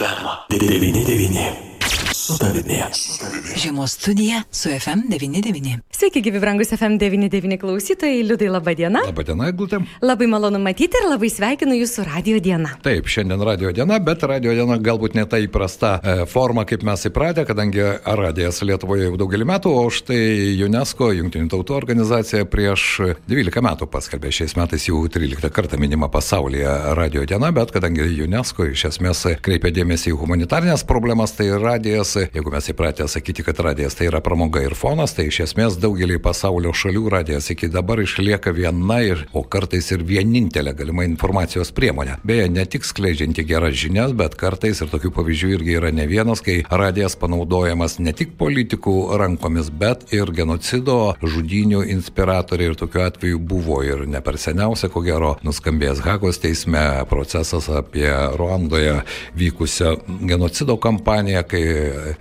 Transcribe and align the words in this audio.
FM99. 0.00 0.50
Su 0.50 1.29
tavimi. 2.40 2.80
Žiemos 3.56 3.92
studija 3.92 4.42
su 4.50 4.68
FM99. 4.68 5.78
Sveiki, 5.90 6.22
gyvi 6.22 6.40
brangus 6.40 6.72
FM99 6.72 7.58
klausytojai, 7.60 8.22
liūdai 8.24 8.48
laba 8.48 8.72
diena. 8.74 9.02
Labą 9.04 9.24
dieną, 9.28 9.50
Glutė. 9.56 9.80
Labai 10.00 10.28
malonu 10.30 10.58
matyti 10.62 10.96
ir 10.96 11.08
labai 11.10 11.28
sveikinu 11.28 11.76
jūsų 11.76 12.06
radio 12.08 12.40
dieną. 12.40 12.70
Taip, 12.84 13.10
šiandien 13.12 13.42
radio 13.44 13.72
diena, 13.76 13.98
bet 14.00 14.24
radio 14.24 14.54
diena 14.56 14.78
galbūt 14.80 15.18
ne 15.18 15.26
ta 15.28 15.40
įprasta 15.42 15.90
e, 16.00 16.14
forma, 16.30 16.64
kaip 16.68 16.86
mes 16.88 17.04
įpratę, 17.10 17.44
kadangi 17.48 17.84
radijas 18.06 18.62
Lietuvoje 18.64 19.10
jau 19.10 19.18
daugelį 19.20 19.48
metų, 19.52 19.74
o 19.76 19.84
štai 19.92 20.56
UNESCO, 20.64 21.10
Junktinių 21.18 21.52
tautų 21.52 21.76
organizacija, 21.76 22.48
prieš 22.48 22.86
12 23.28 23.64
metų 23.66 23.90
paskelbė 23.92 24.32
šiais 24.32 24.56
metais 24.56 24.88
jau 24.88 25.02
13 25.04 25.52
kartą 25.52 25.80
minima 25.80 26.08
pasaulyje 26.12 26.94
radio 26.96 27.26
diena, 27.28 27.52
bet 27.52 27.74
kadangi 27.76 28.08
UNESCO 28.24 28.70
iš 28.72 28.88
esmės 28.94 29.26
kreipia 29.44 29.74
dėmesį 29.82 30.14
į 30.14 30.18
humanitarnės 30.24 30.86
problemas, 30.88 31.36
tai 31.36 31.50
radijas, 31.60 32.16
jeigu 32.34 32.50
mes 32.52 32.68
įpratę 32.70 33.06
sakyti, 33.08 33.44
kad 33.46 33.58
radijas 33.64 33.96
tai 33.98 34.08
yra 34.10 34.20
pramoga 34.24 34.62
ir 34.62 34.74
fonas, 34.78 35.14
tai 35.16 35.28
iš 35.30 35.40
esmės 35.46 35.78
daugelį 35.82 36.20
pasaulio 36.22 36.72
šalių 36.76 37.08
radijas 37.16 37.50
iki 37.52 37.70
dabar 37.72 38.02
išlieka 38.02 38.52
viena 38.56 39.00
ir, 39.04 39.24
o 39.32 39.42
kartais 39.42 39.90
ir 39.94 40.04
vienintelė 40.06 40.74
galima 40.78 41.06
informacijos 41.08 41.72
priemonė. 41.76 42.18
Beje, 42.26 42.48
ne 42.52 42.64
tik 42.70 42.86
skleidžianti 42.86 43.44
geras 43.48 43.76
žinias, 43.80 44.14
bet 44.16 44.36
kartais 44.40 44.82
ir 44.82 44.92
tokių 44.92 45.12
pavyzdžių 45.16 45.52
irgi 45.56 45.76
yra 45.80 45.92
ne 45.94 46.06
vienas, 46.10 46.42
kai 46.44 46.60
radijas 46.70 47.16
panaudojamas 47.20 47.98
ne 48.02 48.14
tik 48.16 48.36
politikų 48.40 48.96
rankomis, 49.20 49.72
bet 49.74 50.06
ir 50.14 50.30
genocido 50.36 51.16
žudinių 51.22 51.82
inspiratoriai 51.96 52.72
ir 52.72 52.78
tokiu 52.78 53.04
atveju 53.06 53.40
buvo 53.42 53.80
ir 53.86 54.06
ne 54.10 54.22
per 54.24 54.38
seniausia, 54.40 54.90
ko 54.92 55.02
gero, 55.06 55.34
nuskambėjęs 55.46 56.04
Hagos 56.06 56.40
teisme 56.42 56.84
procesas 57.10 57.68
apie 57.72 58.08
Ruandoje 58.38 59.00
vykusią 59.38 59.96
genocido 60.28 60.76
kampaniją, 60.80 61.42
kai 61.50 61.64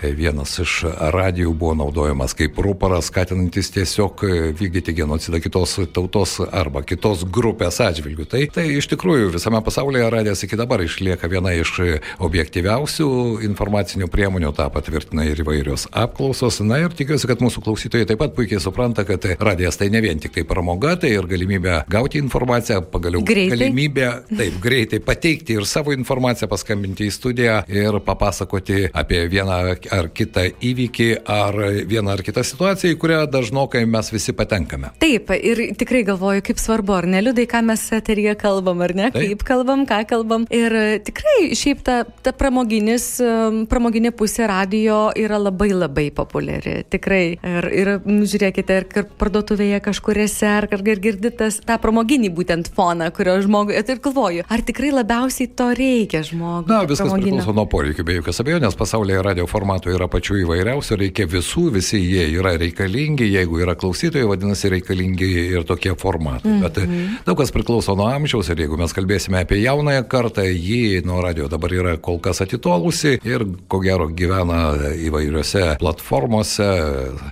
vienas 0.04 0.56
iš 0.62 0.84
radijų 1.14 1.54
buvo 1.58 1.76
naudojamas 1.80 2.36
kaip 2.38 2.58
ruparas, 2.64 3.10
skatinantis 3.10 3.72
tiesiog 3.76 4.24
vykdyti 4.60 4.94
genocidą 4.98 5.42
kitos 5.44 5.78
tautos 5.94 6.38
arba 6.52 6.84
kitos 6.88 7.26
grupės 7.26 7.80
atžvilgių. 7.84 8.28
Tai, 8.30 8.44
tai 8.54 8.66
iš 8.78 8.90
tikrųjų 8.94 9.34
visame 9.36 9.62
pasaulyje 9.66 10.10
radijas 10.14 10.44
iki 10.46 10.60
dabar 10.60 10.84
išlieka 10.84 11.30
viena 11.32 11.54
iš 11.58 11.76
objektyviausių 12.24 13.10
informacinių 13.50 14.10
priemonių, 14.12 14.54
tą 14.58 14.70
patvirtina 14.74 15.26
ir 15.28 15.42
įvairios 15.44 15.88
apklausos. 15.92 16.62
Na 16.66 16.82
ir 16.84 16.96
tikiuosi, 16.96 17.28
kad 17.30 17.44
mūsų 17.44 17.64
klausytojai 17.66 18.08
taip 18.10 18.22
pat 18.22 18.36
puikiai 18.38 18.62
supranta, 18.64 19.06
kad 19.08 19.26
radijas 19.40 19.80
tai 19.80 19.90
ne 19.94 20.02
vien 20.06 20.20
tik 20.22 20.36
tai 20.36 20.46
pramoga, 20.48 20.96
tai 21.00 21.14
ir 21.16 21.28
galimybė 21.30 21.84
gauti 21.92 22.22
informaciją, 22.22 22.82
pagaliau 22.94 23.24
Greitai. 23.28 23.58
galimybė 23.58 24.10
taip 24.32 24.60
greitai 24.64 25.02
pateikti 25.04 25.58
ir 25.60 25.68
savo 25.70 25.94
informaciją, 25.96 26.50
paskambinti 26.52 27.08
į 27.08 27.16
studiją 27.16 27.60
ir 27.68 28.00
papasakoti 28.06 28.90
apie 28.94 29.26
vieną 29.32 29.60
ar 29.94 30.10
kitą 30.16 30.46
įvykį 30.70 31.10
ar 31.30 31.58
vieną 31.90 32.16
ar 32.16 32.24
kitą 32.26 32.44
situaciją, 32.46 32.96
į 32.96 33.00
kurią 33.02 33.20
dažnokai 33.32 33.86
mes 33.90 34.12
visi 34.14 34.34
patenkame. 34.38 34.92
Taip, 35.02 35.32
ir 35.36 35.62
tikrai 35.80 36.04
galvoju, 36.08 36.44
kaip 36.50 36.62
svarbu, 36.62 36.96
ar 36.98 37.08
ne 37.10 37.22
liūdai, 37.26 37.48
ką 37.50 37.64
mes 37.70 37.86
eteryje 38.00 38.36
kalbam, 38.40 38.84
ar 38.86 38.96
ne, 38.98 39.10
Taip. 39.14 39.34
kaip 39.34 39.46
kalbam, 39.48 39.86
ką 39.90 40.02
kalbam. 40.10 40.48
Ir 40.54 40.76
tikrai 41.06 41.52
šiaip 41.58 41.84
ta, 41.86 42.02
ta 42.24 42.34
pramoginis, 42.36 43.08
em, 43.24 43.64
pramoginė 43.70 44.14
pusė 44.16 44.48
radio 44.50 45.10
yra 45.18 45.40
labai 45.42 45.72
labai 45.74 46.10
populiari. 46.16 46.80
Tikrai. 46.90 47.24
Ir, 47.40 47.70
ir 47.76 47.94
m, 48.00 48.22
žiūrėkite, 48.30 48.80
ir 48.82 49.08
parduotuvėje 49.20 49.82
kažkuriuose, 49.86 50.50
ar 50.50 50.70
ar 50.74 50.84
girdite 50.86 51.50
tą 51.66 51.78
pramoginį 51.82 52.32
būtent 52.36 52.72
foną, 52.76 53.10
kurio 53.16 53.38
žmogui. 53.44 53.78
Ir 53.80 54.02
galvoju, 54.04 54.46
ar 54.50 54.64
tikrai 54.66 54.92
labiausiai 54.94 55.50
to 55.58 55.70
reikia 55.78 56.22
žmogui. 56.26 56.70
Na, 56.72 56.84
viskas 56.90 57.12
priklauso 57.14 57.56
nuo 57.56 57.66
poreikių, 57.70 58.06
be 58.06 58.20
jokios 58.20 58.42
abejonės. 58.44 58.78
Pasaulyje 58.80 59.24
radio 59.26 59.48
formatų 59.80 59.96
yra 59.96 60.08
pačių 60.12 60.38
įvairiausių, 60.44 60.98
reikia 61.00 61.26
visų, 61.30 61.70
visi 61.74 62.00
jie 62.00 62.26
yra 62.36 62.58
reikalingi, 62.60 63.28
jeigu 63.32 63.62
yra 63.64 63.76
klausytojai, 63.76 64.28
vadinasi 64.28 64.70
reikalingi 64.76 65.30
ir 65.56 65.64
tokie 65.64 65.96
formatai. 65.96 66.50
Mm 66.50 66.60
-hmm. 66.60 66.62
Bet 66.62 66.78
e, 66.78 67.22
daug 67.26 67.38
kas 67.38 67.52
priklauso 67.52 67.96
nuo 67.96 68.08
amžiaus 68.08 68.50
ir 68.50 68.60
jeigu 68.60 68.78
mes 68.78 68.94
kalbėsime 68.94 69.42
apie 69.42 69.62
jaunąją 69.62 70.04
kartą, 70.08 70.44
ji 70.44 71.02
nuo 71.06 71.22
radio 71.22 71.48
dabar 71.48 71.72
yra 71.72 71.98
kol 71.98 72.20
kas 72.20 72.42
atitolusi 72.42 73.20
ir 73.24 73.46
ko 73.68 73.80
gero 73.80 74.08
gyvena 74.08 74.76
įvairiose 74.96 75.78
platformose, 75.80 76.70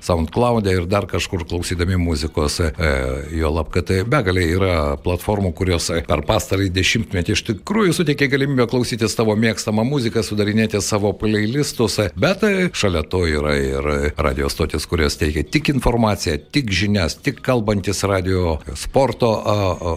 SoundCloud'e 0.02 0.72
ir 0.72 0.86
dar 0.86 1.06
kažkur 1.06 1.46
klausydami 1.48 1.98
muzikos. 1.98 2.60
E, 2.60 2.72
jo 3.32 3.52
lab, 3.52 3.72
kad 3.72 3.86
begalė 4.08 4.46
yra 4.56 4.98
platformų, 4.98 5.54
kurios 5.54 5.92
per 6.08 6.22
pastarąjį 6.22 6.70
dešimtmetį 6.70 7.32
iš 7.32 7.44
tikrųjų 7.44 7.94
suteikia 7.94 8.28
galimybę 8.28 8.68
klausytis 8.68 9.16
tavo 9.16 9.36
mėgstamą 9.36 9.84
muziką, 9.84 10.24
sudarinėti 10.24 10.82
savo 10.82 11.14
playlistus, 11.14 12.00
bet 12.16 12.37
e, 12.44 12.70
šalia 12.74 13.04
to 13.08 13.24
yra 13.28 13.56
ir 13.58 13.88
radio 14.18 14.50
stotis, 14.50 14.86
kurios 14.90 15.18
teikia 15.18 15.44
tik 15.44 15.70
informaciją, 15.74 16.38
tik 16.52 16.72
žinias, 16.72 17.18
tik 17.24 17.42
kalbantis 17.46 18.04
radio 18.08 18.58
sporto 18.76 19.32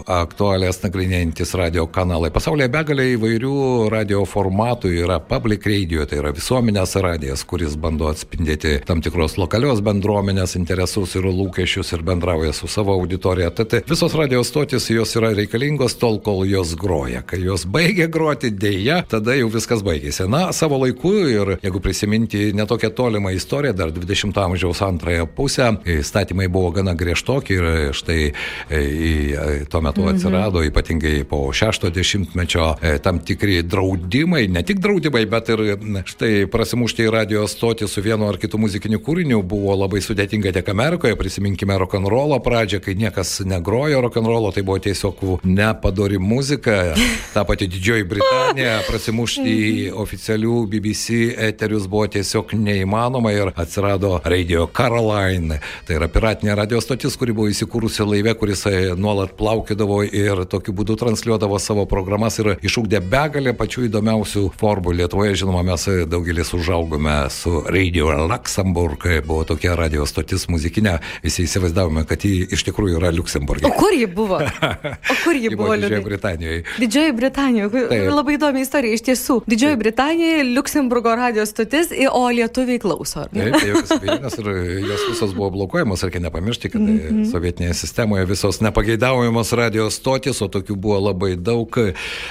aktualės 0.07 0.81
nagrinėjantis 0.83 1.53
radio 1.59 1.85
kanalai. 1.91 2.31
Pasaulyje 2.33 2.69
begalė 2.71 3.07
įvairių 3.15 3.55
radio 3.91 4.23
formatų 4.29 4.93
yra 5.03 5.19
public 5.23 5.65
radio, 5.69 6.05
tai 6.07 6.21
yra 6.21 6.31
visuomenės 6.35 6.95
radijas, 7.03 7.43
kuris 7.47 7.75
bando 7.79 8.09
atspindėti 8.11 8.77
tam 8.87 9.03
tikros 9.03 9.37
lokalios 9.41 9.83
bendruomenės 9.85 10.55
interesus 10.59 11.15
ir 11.19 11.27
lūkesčius 11.27 11.93
ir 11.95 12.05
bendrauja 12.07 12.53
su 12.55 12.69
savo 12.71 12.95
auditorija. 12.95 13.51
Tad 13.55 13.81
visos 13.89 14.15
radio 14.17 14.43
stotis 14.47 14.89
jos 14.91 15.15
yra 15.19 15.33
reikalingos 15.37 15.97
tol, 15.99 16.19
kol 16.23 16.45
jos 16.47 16.75
groja. 16.79 17.23
Kai 17.27 17.41
jos 17.43 17.65
baigia 17.69 18.07
groti, 18.11 18.51
dėja, 18.51 19.01
tada 19.09 19.35
jau 19.37 19.49
viskas 19.51 19.83
baigėsi. 19.85 20.27
Na, 20.31 20.47
savo 20.55 20.79
laiku 20.81 21.13
ir 21.27 21.55
jeigu 21.61 21.81
prisiminti 21.83 22.30
netokią 22.33 22.89
tolimą 22.89 23.29
istoriją, 23.29 23.73
dar 23.73 23.91
20-ojo 23.91 24.45
amžiaus 24.45 24.81
antrąją 24.81 25.27
pusę, 25.27 25.75
įstatymai 25.85 26.47
buvo 26.49 26.71
gana 26.71 26.95
griežtoki 26.95 27.53
ir 27.53 27.65
štai 27.95 28.19
e, 28.27 28.31
e, 28.77 29.65
tuo 29.69 29.81
metu 29.81 30.07
atsirado 30.09 30.63
ypatingai 30.65 31.23
po 31.29 31.43
šešto 31.53 31.89
dešimtmečio 31.89 32.75
e, 32.81 32.97
tam 33.03 33.19
tikri 33.19 33.61
draudimai, 33.63 34.47
ne 34.47 34.63
tik 34.63 34.79
draudimai, 34.83 35.25
bet 35.29 35.51
ir 35.53 35.63
štai 36.07 36.31
prasimušti 36.51 37.07
į 37.07 37.13
radio 37.13 37.45
stotį 37.47 37.89
su 37.89 38.03
vienu 38.03 38.29
ar 38.29 38.39
kitu 38.41 38.59
muzikiniu 38.61 39.01
kūriniu 39.03 39.41
buvo 39.43 39.75
labai 39.75 40.01
sudėtinga 40.03 40.53
tiek 40.55 40.69
Amerikoje, 40.73 41.17
prisiminkime 41.19 41.77
rock'n'rollo 41.81 42.39
pradžią, 42.43 42.81
kai 42.83 42.95
niekas 42.99 43.39
negrojo 43.47 44.03
rock'n'rollo, 44.07 44.53
tai 44.55 44.65
buvo 44.67 44.79
tiesiog 44.83 45.23
nepadori 45.43 46.19
muzika, 46.21 46.93
ta 47.33 47.45
pati 47.47 47.67
Didžioji 47.71 48.07
Britanija, 48.09 48.79
prasimušti 48.89 49.55
į 49.61 49.89
oficialių 50.01 50.61
BBC 50.71 51.21
eterius 51.49 51.87
buvo 51.91 52.07
tiesiog 52.11 52.53
neįmanoma 52.57 53.31
ir 53.35 53.51
atsirado 53.55 54.17
Radio 54.25 54.67
Caroline. 54.75 55.59
Tai 55.87 55.97
yra 55.97 56.09
piratinė 56.11 56.55
radio 56.59 56.81
stotis, 56.83 57.15
kuri 57.19 57.35
buvo 57.35 57.49
įsikūrusi 57.51 58.05
laive, 58.07 58.33
kuris 58.39 58.65
e, 58.69 58.75
nuolat 58.99 59.33
plaukėdavo 59.39 60.01
ir 60.07 60.43
tokiu 60.51 60.75
būdu 60.77 60.97
transliuodavo 60.99 61.59
savo 61.61 61.85
programas 61.89 62.39
ir 62.41 62.53
išūkdė 62.59 63.01
begalę 63.11 63.55
pačių 63.57 63.87
įdomiausių 63.89 64.45
formų. 64.59 64.95
Lietuvoje, 65.01 65.37
žinoma, 65.43 65.63
mes 65.67 65.87
e, 65.91 65.97
daugelis 66.09 66.53
užaugome 66.57 67.17
su 67.33 67.63
Radio 67.71 68.11
Luxembourg, 68.27 69.07
e, 69.07 69.21
buvo 69.25 69.45
tokia 69.53 69.75
radio 69.79 70.05
stotis 70.09 70.47
muzikinė, 70.51 70.97
visi 71.23 71.45
įsivaizdavome, 71.47 72.05
kad 72.09 72.25
ji 72.27 72.47
iš 72.51 72.65
tikrųjų 72.69 72.99
yra 72.99 73.13
Luxemburgė. 73.15 73.69
O 73.71 73.75
kur 73.79 73.95
ji 73.95 74.07
buvo? 74.11 74.41
O 74.41 75.17
kur 75.23 75.37
ji 75.37 75.53
buvo? 75.59 75.75
Didžiojoje? 75.75 76.05
Britanijoje. 76.05 76.63
Didžioji 76.81 77.11
Britanija, 77.17 77.69
Taip. 77.71 78.09
labai 78.11 78.35
įdomi 78.37 78.63
istorija 78.65 78.97
iš 78.97 79.05
tiesų. 79.07 79.37
Didžioji 79.49 79.79
Britanija, 79.79 80.43
Luksemburgo 80.55 81.13
radio 81.15 81.45
stotis, 81.47 81.91
o 82.09 82.23
lietuviai 82.31 82.79
klauso. 82.81 83.25
Taip, 83.33 83.55
tai 83.55 83.69
jokios 83.69 83.93
abejonės 83.95 84.37
ir 84.41 84.49
jos 84.87 85.05
visos 85.09 85.35
buvo 85.37 85.49
blokuojamos, 85.55 86.03
reikia 86.07 86.23
nepamiršti, 86.25 86.71
kad 86.73 86.81
mm 86.81 86.97
-hmm. 86.97 87.31
sovietinėje 87.31 87.73
sistemoje 87.73 88.25
visos 88.25 88.61
nepageidaujamos 88.61 89.53
radio 89.53 89.89
stotis, 89.89 90.41
o 90.41 90.47
tokių 90.47 90.75
buvo 90.75 90.99
labai 90.99 91.35
daug, 91.35 91.77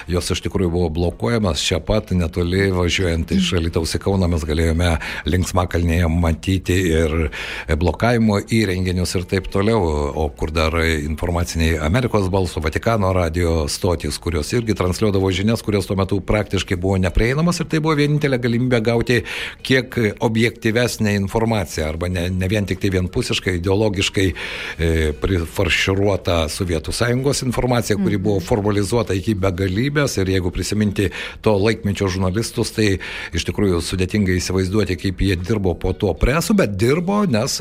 jos 0.09 0.31
iš 0.31 0.43
tikrųjų 0.47 0.71
buvo 0.71 0.89
blokuojamas. 0.89 1.61
Čia 1.61 1.81
pat 1.81 2.11
netoli 2.11 2.71
važiuojant 2.71 3.31
iš 3.33 3.53
Lietuvos 3.53 3.95
į 3.95 3.99
Kauną 3.99 4.29
mes 4.29 4.45
galėjome 4.45 4.99
linksmakalnėje 5.25 6.09
matyti 6.09 6.79
ir 6.91 7.31
blokavimo 7.79 8.41
įrenginius 8.41 9.15
ir 9.15 9.25
taip 9.25 9.49
toliau, 9.53 9.81
o 10.15 10.29
kur 10.29 10.51
dar 10.51 10.75
informaciniai 10.85 11.79
Amerikos 11.79 12.29
balso, 12.29 12.61
Vatikano 12.61 13.13
radio 13.13 13.69
stotis, 13.69 14.19
kurios 14.19 14.53
irgi 14.53 14.75
transliuodavo 14.75 15.31
žinias, 15.31 15.63
kurios 15.63 15.87
tuo 15.87 15.97
metu 15.97 16.21
praktiškai 16.21 16.77
buvo 16.81 16.97
neprieinamos 17.03 17.61
ir 17.61 17.69
tai 17.71 17.81
buvo 17.81 17.97
vienintelė 17.99 18.39
galimybė 18.43 18.81
gauti 18.85 19.21
kiek 19.67 19.97
objektyvesnė 20.23 21.15
informacija, 21.19 21.89
arba 21.91 22.11
ne, 22.13 22.27
ne 22.33 22.49
vien 22.51 22.67
tik 22.69 22.81
tai 22.83 22.91
vienpusiškai, 22.95 23.57
ideologiškai 23.61 24.27
e, 24.31 24.91
prifarširuota 25.21 26.43
Sovietų 26.53 26.95
Sąjungos 26.97 27.45
informacija, 27.47 27.99
kuri 28.01 28.19
buvo 28.21 28.39
mhm. 28.41 28.47
formalizuota 28.49 29.17
iki 29.17 29.35
begalybės 29.39 30.19
ir 30.21 30.33
jeigu 30.35 30.53
prisiminti 30.55 31.11
to 31.45 31.55
laikmečio 31.59 32.09
žurnalistus, 32.11 32.73
tai 32.77 32.89
iš 33.37 33.47
tikrųjų 33.49 33.83
sudėtinga 33.85 34.35
įsivaizduoti, 34.37 34.99
kaip 35.01 35.25
jie 35.25 35.37
dirbo 35.41 35.75
po 35.79 35.93
tuo 35.97 36.15
presu, 36.19 36.57
bet 36.59 36.77
dirbo, 36.81 37.23
nes 37.31 37.59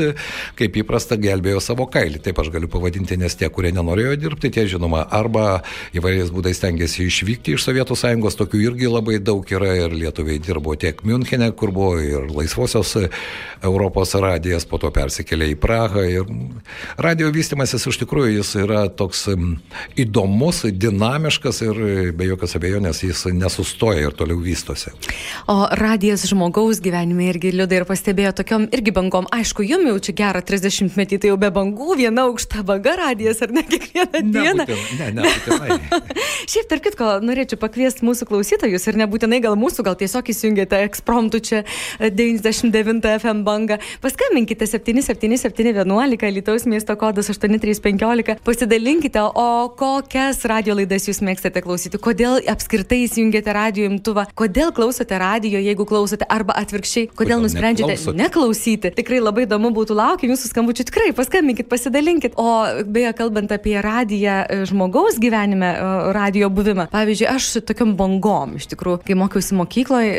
kaip 0.60 0.80
įprasta 0.82 1.18
gelbėjo 1.20 1.62
savo 1.64 1.88
kailį. 1.92 2.22
Taip 2.24 2.40
aš 2.42 2.52
galiu 2.54 2.70
pavadinti, 2.72 3.18
nes 3.20 3.36
tie, 3.40 3.50
kurie 3.54 3.72
nenorėjo 3.76 4.16
dirbti, 4.20 4.52
tie 4.54 4.66
žinoma, 4.70 5.06
arba 5.16 5.62
įvairiais 5.98 6.32
būdais 6.34 6.62
tengiasi 6.62 7.08
išvykti 7.08 7.56
iš 7.58 7.66
Sovietų 7.68 7.98
Sąjungos, 8.00 8.38
tokių 8.40 8.64
irgi 8.70 8.92
labai 8.92 9.20
daug 9.24 9.46
yra 9.52 9.76
ir 9.78 9.96
lietuviai 9.96 10.42
dirbo 10.44 10.76
tiek 10.80 11.02
Münchenė, 11.06 11.52
kur 11.58 11.74
buvo 11.76 11.89
ir 12.02 12.30
laisvosios 12.34 12.96
Europos 13.64 14.14
radijas, 14.16 14.66
po 14.70 14.80
to 14.80 14.92
persikėlė 14.96 15.50
į 15.54 15.58
Prahą 15.60 16.04
ir 16.08 16.30
radio 17.02 17.28
vystimasis 17.34 17.88
iš 17.90 18.00
tikrųjų 18.04 18.38
jis 18.38 18.54
yra 18.62 18.86
toks 18.88 19.26
įdomus, 20.00 20.62
dinamiškas 20.72 21.62
ir 21.66 21.82
be 22.16 22.30
jokios 22.30 22.56
abejonės 22.60 23.04
jis 23.04 23.26
nesustoja 23.36 24.08
ir 24.08 24.16
toliau 24.16 24.40
vystosi. 24.44 24.94
O 25.52 25.58
radijas 25.80 26.24
žmogaus 26.30 26.80
gyvenime 26.84 27.28
irgi 27.34 27.52
liūdai 27.56 27.82
ir 27.82 27.88
pastebėjo 27.90 28.34
tokiom 28.40 28.70
irgi 28.76 28.94
bangom. 28.96 29.28
Aišku, 29.36 29.66
jum 29.68 29.86
jau 29.90 29.98
čia 30.08 30.16
gerą 30.22 30.44
30 30.46 30.96
metį, 31.00 31.20
tai 31.20 31.34
jau 31.34 31.40
be 31.42 31.52
bangų, 31.54 31.98
viena 32.00 32.28
aukšta 32.30 32.64
banga 32.68 32.96
radijas 33.00 33.44
ar 33.46 33.54
ne 33.56 33.66
kiekvieną 33.68 34.24
dieną. 34.32 34.68
Ne, 35.00 35.12
ne, 35.18 35.28
ne. 35.28 35.80
Šiaip, 36.52 36.70
tarp 36.72 36.86
kitko, 36.86 37.12
norėčiau 37.26 37.60
pakviesti 37.62 38.06
mūsų 38.08 38.28
klausytojus 38.30 38.88
ir 38.90 39.00
nebūtinai 39.04 39.42
gal 39.44 39.58
mūsų, 39.60 39.86
gal 39.88 39.98
tiesiog 40.00 40.32
įsijungėte 40.34 40.80
ekspromptų 40.88 41.42
čia 41.50 41.62
99 42.00 43.06
FM 43.20 43.44
bangą. 43.44 43.78
Paskambinkite 44.02 44.68
77711, 44.68 46.32
Lietuvos 46.32 46.66
miesto 46.66 46.96
kodas 46.98 47.30
8315, 47.30 48.36
pasidalinkite, 48.44 49.22
o 49.22 49.70
kokias 49.78 50.44
radio 50.50 50.76
laidas 50.78 51.08
jūs 51.10 51.22
mėgstate 51.26 51.62
klausyti, 51.64 52.00
kodėl 52.02 52.40
apskritai 52.50 53.04
įsijungėte 53.06 53.54
radio 53.56 53.90
imtuvą, 53.90 54.28
kodėl 54.38 54.74
klausote 54.76 55.20
radio, 55.20 55.60
jeigu 55.62 55.86
klausote, 55.90 56.28
arba 56.30 56.56
atvirkščiai, 56.62 57.10
kodėl, 57.10 57.20
kodėl 57.20 57.46
nusprendžiate 57.46 57.94
neklausot. 57.94 58.20
neklausyti. 58.20 58.94
Tikrai 59.00 59.22
labai 59.24 59.46
įdomu 59.48 59.72
būtų 59.76 59.98
laukti 59.98 60.30
jūsų 60.32 60.52
skambučių, 60.52 60.88
tikrai 60.90 61.12
paskambinkit, 61.18 61.70
pasidalinkit. 61.72 62.38
O 62.40 62.50
beje, 62.86 63.14
kalbant 63.18 63.52
apie 63.56 63.78
radiją 63.84 64.42
e, 64.44 64.62
žmogaus 64.70 65.20
gyvenime, 65.22 65.72
e, 65.76 66.14
radio 66.16 66.50
buvimą, 66.54 66.90
pavyzdžiui, 66.94 67.30
aš 67.32 67.50
tokiam 67.70 67.96
bangom, 68.00 68.58
iš 68.60 68.70
tikrųjų, 68.74 69.04
kai 69.08 69.18
mokiausi 69.20 69.58
mokykloje, 69.60 70.16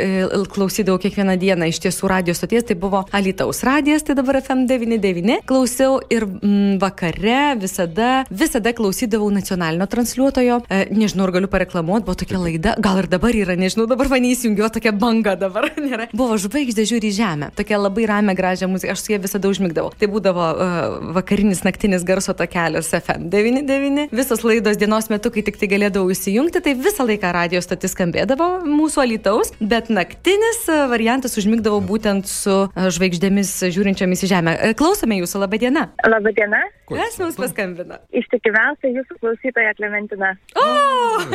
klausydavau 0.52 1.00
kiekvieną 1.02 1.36
dieną 1.40 1.50
iš 1.70 1.81
tiesų 1.85 2.08
radio 2.11 2.35
stoties, 2.37 2.67
tai 2.69 2.76
buvo 2.79 3.02
Alitaus 3.17 3.62
radijas, 3.67 4.05
tai 4.06 4.14
dabar 4.19 4.41
FM99. 4.41 5.41
Klausiau 5.49 5.99
ir 6.12 6.26
mm, 6.26 6.79
vakare 6.82 7.56
visada, 7.61 8.25
visada 8.31 8.73
klausydavau 8.76 9.31
nacionalinio 9.35 9.88
transliuotojo. 9.91 10.61
E, 10.70 10.82
nežinau, 10.94 11.26
ar 11.29 11.35
galiu 11.35 11.50
pareklamuoti, 11.50 12.06
buvo 12.06 12.17
tokia 12.19 12.41
laida, 12.43 12.75
gal 12.82 13.00
ir 13.02 13.08
dabar 13.11 13.37
yra, 13.37 13.56
nežinau, 13.58 13.87
dabar 13.91 14.11
man 14.12 14.29
įsijungiu, 14.29 14.67
tokia 14.73 14.93
banga 14.97 15.37
dabar 15.41 15.70
nėra. 15.87 16.08
Buvo 16.17 16.38
žvaigždė 16.41 16.87
žiūri 16.93 17.11
į 17.11 17.17
žemę, 17.19 17.50
tokia 17.58 17.81
labai 17.81 18.06
ramę, 18.11 18.37
gražią 18.38 18.70
muziką, 18.70 18.94
aš 18.94 19.05
su 19.05 19.14
ja 19.14 19.20
visada 19.23 19.50
užmigdavau. 19.50 19.93
Tai 20.00 20.11
būdavo 20.12 20.47
uh, 20.50 21.12
vakarinis 21.17 21.64
naktinis 21.67 22.05
garso 22.06 22.35
takelis 22.37 22.93
FM99. 22.97 24.08
Visos 24.14 24.44
laidos 24.47 24.79
dienos 24.81 25.11
metu, 25.12 25.32
kai 25.35 25.44
tik 25.47 25.58
tai 25.61 25.70
galėdavau 25.73 26.12
įsijungti, 26.14 26.62
tai 26.64 26.76
visą 26.79 27.06
laiką 27.08 27.32
radio 27.35 27.62
stotis 27.64 27.94
skambėdavo 27.97 28.50
mūsų 28.69 29.05
Alitaus, 29.05 29.52
bet 29.61 29.91
naktinis 29.93 30.64
variantas 30.91 31.37
užmigdavau 31.40 31.81
būtent 31.84 32.28
su 32.31 32.56
žvaigždėmis 32.76 33.52
žiūrinčiamis 33.75 34.25
į 34.26 34.31
žemę. 34.34 34.54
Klausome 34.78 35.20
jūsų, 35.20 35.42
laba 35.44 35.60
diena. 35.60 35.88
Labą 36.06 36.32
dieną. 36.37 36.62
Kas 36.90 37.19
mums 37.22 37.38
paskambino? 37.38 38.00
Ištikimiausia 38.16 38.90
jūsų 38.96 39.19
klausytoja 39.22 39.75
Klementina. 39.78 40.32
O! 40.58 40.69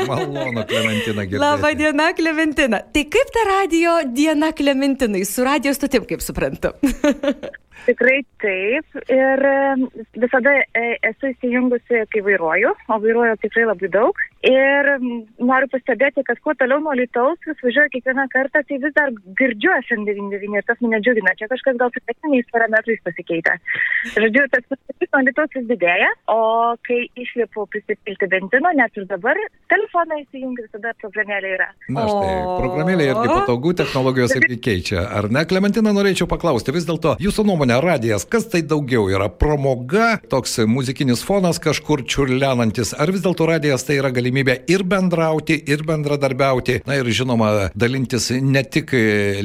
Malonu, 0.07 0.65
Klementina, 0.67 1.25
girdėti. 1.25 1.41
Labą 1.41 1.73
dieną, 1.79 2.09
Klementina. 2.17 2.81
Tai 2.95 3.05
kaip 3.15 3.35
ta 3.35 3.45
radio 3.49 3.99
diena 4.11 4.51
Klementinai 4.55 5.23
su 5.27 5.45
radio 5.47 5.73
stotim, 5.75 6.07
kaip 6.09 6.23
suprantu? 6.25 6.75
Tikrai 7.85 8.21
taip. 8.41 8.99
Ir 9.13 9.43
visada 10.17 10.55
e, 10.73 10.85
esu 11.05 11.31
įsijungusi, 11.33 12.05
kai 12.11 12.23
vairuoju, 12.25 12.71
o 12.89 12.99
vairuoju 13.03 13.37
tikrai 13.43 13.67
labai 13.69 13.91
daug. 13.93 14.21
Ir 14.45 14.89
noriu 15.41 15.67
pastebėti, 15.71 16.21
kad 16.27 16.37
kuo 16.45 16.53
toliau 16.59 16.77
nuo 16.83 16.93
Lietuvos, 16.93 17.39
vis 17.49 17.61
važiuoju 17.65 17.89
kiekvieną 17.95 18.27
kartą, 18.29 18.61
tai 18.69 18.77
vis 18.83 18.93
dar 18.93 19.09
girdžiu 19.39 19.71
FM99 19.79 20.59
ir 20.59 20.65
tas 20.67 20.81
mane 20.85 20.99
džiugina. 21.01 21.33
Čia 21.39 21.47
kažkas 21.49 21.79
gal 21.79 21.89
su 21.89 22.01
techniniais 22.05 22.45
parametrais 22.53 23.01
pasikeitė. 23.07 23.55
Žodžiu, 24.13 24.43
tas 24.53 24.67
pasitikėjimas 24.69 25.15
nuo 25.15 25.23
Lietuvos 25.25 25.55
vis 25.57 25.65
didėja, 25.71 26.09
o 26.29 26.37
kai 26.85 26.99
išlipu 27.17 27.65
prisipilti 27.73 28.29
benzino, 28.35 28.73
net 28.77 28.99
ir 29.01 29.07
dabar 29.09 29.39
telefoną 29.73 30.19
įsijungiu, 30.21 30.67
visada 30.67 30.93
programėlė 31.01 31.55
yra. 31.57 31.67
Na 31.89 32.05
štai, 32.05 32.29
programėlė 32.61 33.09
irgi 33.09 33.25
patogu, 33.31 33.73
technologijos 33.81 34.37
irgi 34.37 34.59
keičia. 34.67 35.07
Ar 35.09 35.29
ne, 35.33 35.45
Klementina, 35.49 35.95
norėčiau 35.97 36.29
paklausti, 36.29 36.75
vis 36.75 36.85
dėlto 36.85 37.15
jūsų 37.23 37.47
nuomonė, 37.49 37.81
radijas, 37.81 38.29
kas 38.29 38.45
tai 38.53 38.61
daugiau 38.61 39.09
yra 39.09 39.31
pramoga, 39.33 40.19
toks 40.29 40.59
muzikinis 40.69 41.25
fonas 41.25 41.57
kažkur 41.63 42.05
čiurlenantis, 42.05 42.93
ar 42.93 43.09
vis 43.09 43.25
dėlto 43.25 43.49
radijas 43.49 43.89
tai 43.89 43.97
yra 44.03 44.13
galimybė 44.13 44.34
galimybę 44.35 44.65
ir 44.67 44.83
bendrauti, 44.83 45.55
ir 45.71 45.83
bendradarbiauti, 45.87 46.81
na 46.87 46.95
ir 46.99 47.05
žinoma, 47.05 47.69
dalintis 47.75 48.31
ne 48.41 48.63
tik 48.63 48.91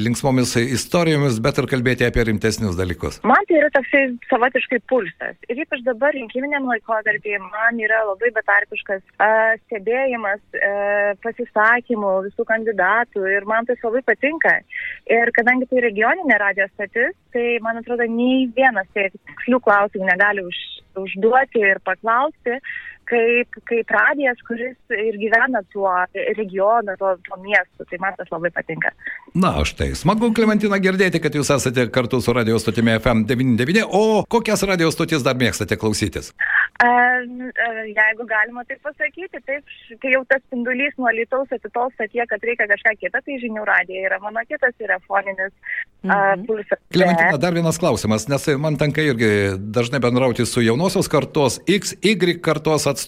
linksmomis 0.03 0.55
istorijomis, 0.59 1.39
bet 1.39 1.59
ir 1.59 1.67
kalbėti 1.71 2.05
apie 2.05 2.25
rimtesnius 2.27 2.75
dalykus. 2.75 3.21
Man 3.23 3.45
tai 3.47 3.61
yra 3.61 3.69
toksai 3.71 4.03
savotiškai 4.27 4.81
pulsas. 4.89 5.37
Ir 5.47 5.63
ypač 5.63 5.83
dabar 5.85 6.11
rinkiminiam 6.15 6.67
laikotarpį 6.67 7.39
man 7.45 7.79
yra 7.79 8.03
labai 8.09 8.33
betarpiškas 8.35 9.01
uh, 9.15 9.55
stebėjimas 9.67 10.41
uh, 10.59 11.15
pasisakymų 11.23 12.13
visų 12.27 12.47
kandidatų 12.51 13.25
ir 13.31 13.47
man 13.47 13.65
tai 13.69 13.79
labai 13.83 14.03
patinka. 14.11 14.57
Ir 15.07 15.31
kadangi 15.37 15.69
tai 15.71 15.85
regioninė 15.87 16.39
radio 16.41 16.67
stotis, 16.73 17.15
tai 17.31 17.57
man 17.63 17.79
atrodo, 17.79 18.07
nei 18.11 18.49
vienas 18.55 18.91
tai 18.93 19.09
tikslių 19.15 19.63
klausimų 19.63 20.11
negali 20.11 20.43
už, 20.43 20.63
užduoti 20.99 21.63
ir 21.63 21.79
paklausti 21.87 22.59
kaip, 23.11 23.59
kaip 23.69 23.93
radijas, 23.95 24.39
kuris 24.47 24.77
ir 24.95 25.17
gyvena 25.21 25.61
tuo 25.73 25.91
regionu, 26.37 26.95
tuo, 26.99 27.13
tuo 27.27 27.39
miestu. 27.43 27.87
Tai 27.89 27.99
man 28.03 28.17
tas 28.17 28.31
labai 28.31 28.51
patinka. 28.55 28.93
Na, 29.35 29.53
štai, 29.67 29.91
smagu, 29.97 30.31
Klementina, 30.35 30.79
girdėti, 30.83 31.21
kad 31.23 31.35
jūs 31.35 31.51
esate 31.55 31.87
kartu 31.93 32.21
su 32.23 32.35
radio 32.35 32.59
stotimi 32.61 32.95
FM99. 32.97 33.85
O 33.87 34.23
kokias 34.31 34.63
radio 34.67 34.91
stotis 34.93 35.25
dar 35.27 35.39
mėgstate 35.39 35.77
klausytis? 35.79 36.31
Jeigu 36.81 38.25
galima 38.25 38.63
taip 38.65 38.81
pasakyti, 38.85 39.39
taip, 39.45 39.75
kai 40.01 40.13
jau 40.15 40.23
tas 40.29 40.41
spindulys 40.47 40.95
nuo 40.97 41.11
lytaus 41.13 41.51
atitolsta 41.53 42.07
tiek, 42.09 42.25
kad 42.29 42.43
reikia 42.47 42.65
kažką 42.71 42.95
kitą, 43.03 43.21
tai 43.25 43.37
žinių 43.43 43.65
radija 43.67 44.07
yra 44.09 44.17
mano 44.23 44.41
kitas, 44.47 44.73
yra 44.81 44.97
foninis 45.05 45.51
mhm. 46.03 46.47
pulsas. 46.47 46.81
Klementina, 46.93 47.37
dar 47.41 47.53
vienas 47.55 47.79
klausimas, 47.81 48.25
nes 48.31 48.47
man 48.61 48.79
tenka 48.81 49.03
irgi 49.05 49.31
dažnai 49.77 50.01
bendrauti 50.03 50.47
su 50.49 50.63
jaunosios 50.65 51.11
kartos, 51.11 51.59
XY 51.69 52.39
kartos 52.41 52.87
atstovais, 52.89 53.00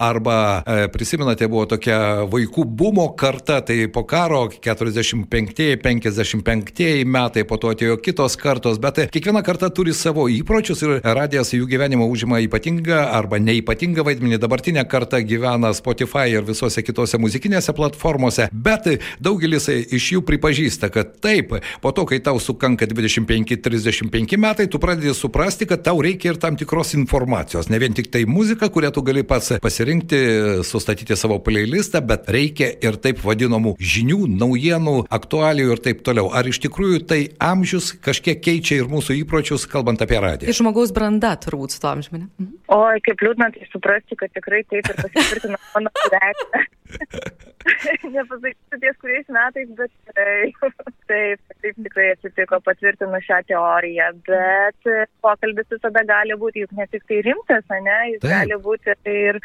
arba 0.00 0.62
e, 0.66 0.88
prisimenate, 0.92 1.48
buvo 1.50 1.66
tokia 1.70 2.26
vaikų 2.30 2.64
bumo 2.66 3.16
karta, 3.18 3.60
tai 3.64 3.88
po 3.92 4.04
karo 4.08 4.48
45-55 4.50 7.04
metai, 7.06 7.44
po 7.48 7.56
to 7.60 7.68
atėjo 7.74 7.96
kitos 8.02 8.36
kartos, 8.40 8.78
bet 8.82 8.94
kiekviena 9.14 9.42
karta 9.46 9.66
turi 9.70 9.92
savo 9.96 10.28
įpročius 10.32 10.82
ir 10.86 10.90
radijas 11.04 11.52
jų 11.54 11.66
gyvenimo 11.70 12.04
užima 12.10 12.40
ypatingą 12.44 12.98
arba 13.16 13.36
neipatingą 13.42 14.02
vaidmenį. 14.06 14.36
Dabartinė 14.42 14.82
karta 14.90 15.16
gyvena 15.24 15.68
Spotify 15.76 16.26
ir 16.34 16.42
visose 16.46 16.80
kitose 16.86 17.16
muzikinėse 17.22 17.72
platformose, 17.76 18.44
bet 18.52 18.82
daugelis 19.22 19.64
iš 19.70 20.04
jų 20.16 20.20
pripažįsta, 20.26 20.86
kad 20.94 21.06
taip, 21.24 21.48
po 21.82 21.88
to, 21.96 22.02
kai 22.08 22.18
tau 22.24 22.36
sukanka 22.42 22.84
25-35 22.90 24.38
metai, 24.40 24.66
tu 24.70 24.76
pradedi 24.82 25.14
suprasti, 25.16 25.64
kad 25.68 25.80
tau 25.86 25.96
reikia 26.04 26.26
ir 26.32 26.38
tam 26.42 26.54
tikros 26.58 26.90
informacijos. 26.98 27.66
Ne 27.72 27.78
vien 27.82 27.94
tik 27.96 28.08
tai 28.12 28.22
muzika, 28.28 28.66
kurią 28.72 28.90
tu 28.94 29.00
gali 29.06 29.22
pats 29.28 29.52
pasirinkti, 29.62 30.20
sustatyti 30.66 31.16
savo 31.18 31.38
playlistą, 31.44 32.02
bet 32.06 32.30
reikia 32.32 32.70
ir 32.84 32.98
taip 33.02 33.22
vadinamų 33.26 33.76
žinių, 33.80 34.22
naujienų, 34.40 34.96
aktualijų 35.18 35.76
ir 35.76 35.82
taip 35.84 36.02
toliau. 36.06 36.30
Ar 36.34 36.48
iš 36.48 36.60
tikrųjų 36.64 37.02
tai 37.10 37.20
amžius 37.42 37.92
kažkiek 38.02 38.40
keičia 38.42 38.80
ir 38.80 38.90
mūsų 38.90 39.18
įpročius, 39.22 39.66
kalbant 39.70 40.02
apie 40.04 40.20
radiją? 40.22 40.50
Ir 40.50 40.58
žmogaus 40.58 40.94
branda 40.96 41.34
turbūt 41.40 41.76
su 41.76 41.82
to 41.82 41.92
amžiumi. 41.92 42.24
Mhm. 42.26 42.54
Oi, 42.76 43.02
kaip 43.06 43.22
liūdna 43.22 43.52
tai 43.54 43.68
suprasti, 43.70 44.18
kad 44.18 44.32
tikrai 44.34 44.62
taip 44.70 44.88
ir 44.90 44.98
pasitvirtino 45.02 45.60
mano 45.74 45.92
gyvenime. 46.02 46.64
Nepasakysiu 48.14 48.78
ties 48.82 48.98
kuriais 49.02 49.30
metais, 49.36 49.70
bet 49.78 49.92
taip, 50.14 50.66
taip, 51.10 51.54
taip 51.62 51.80
tikrai 51.86 52.08
atsitiko, 52.14 52.60
patvirtinu 52.66 53.20
šią 53.26 53.40
teoriją, 53.50 54.10
bet 54.28 54.90
pokalbis 55.24 55.68
visada 55.74 56.04
gali 56.08 56.38
būti 56.38 56.64
juk 56.64 56.76
ne 56.78 56.86
tik 56.92 57.06
tai 57.10 57.22
rimtas, 57.26 57.66
ne, 57.72 57.98
jis 58.12 58.22
taip. 58.22 58.32
gali 58.34 58.60
būti 58.68 58.96
ir 59.16 59.40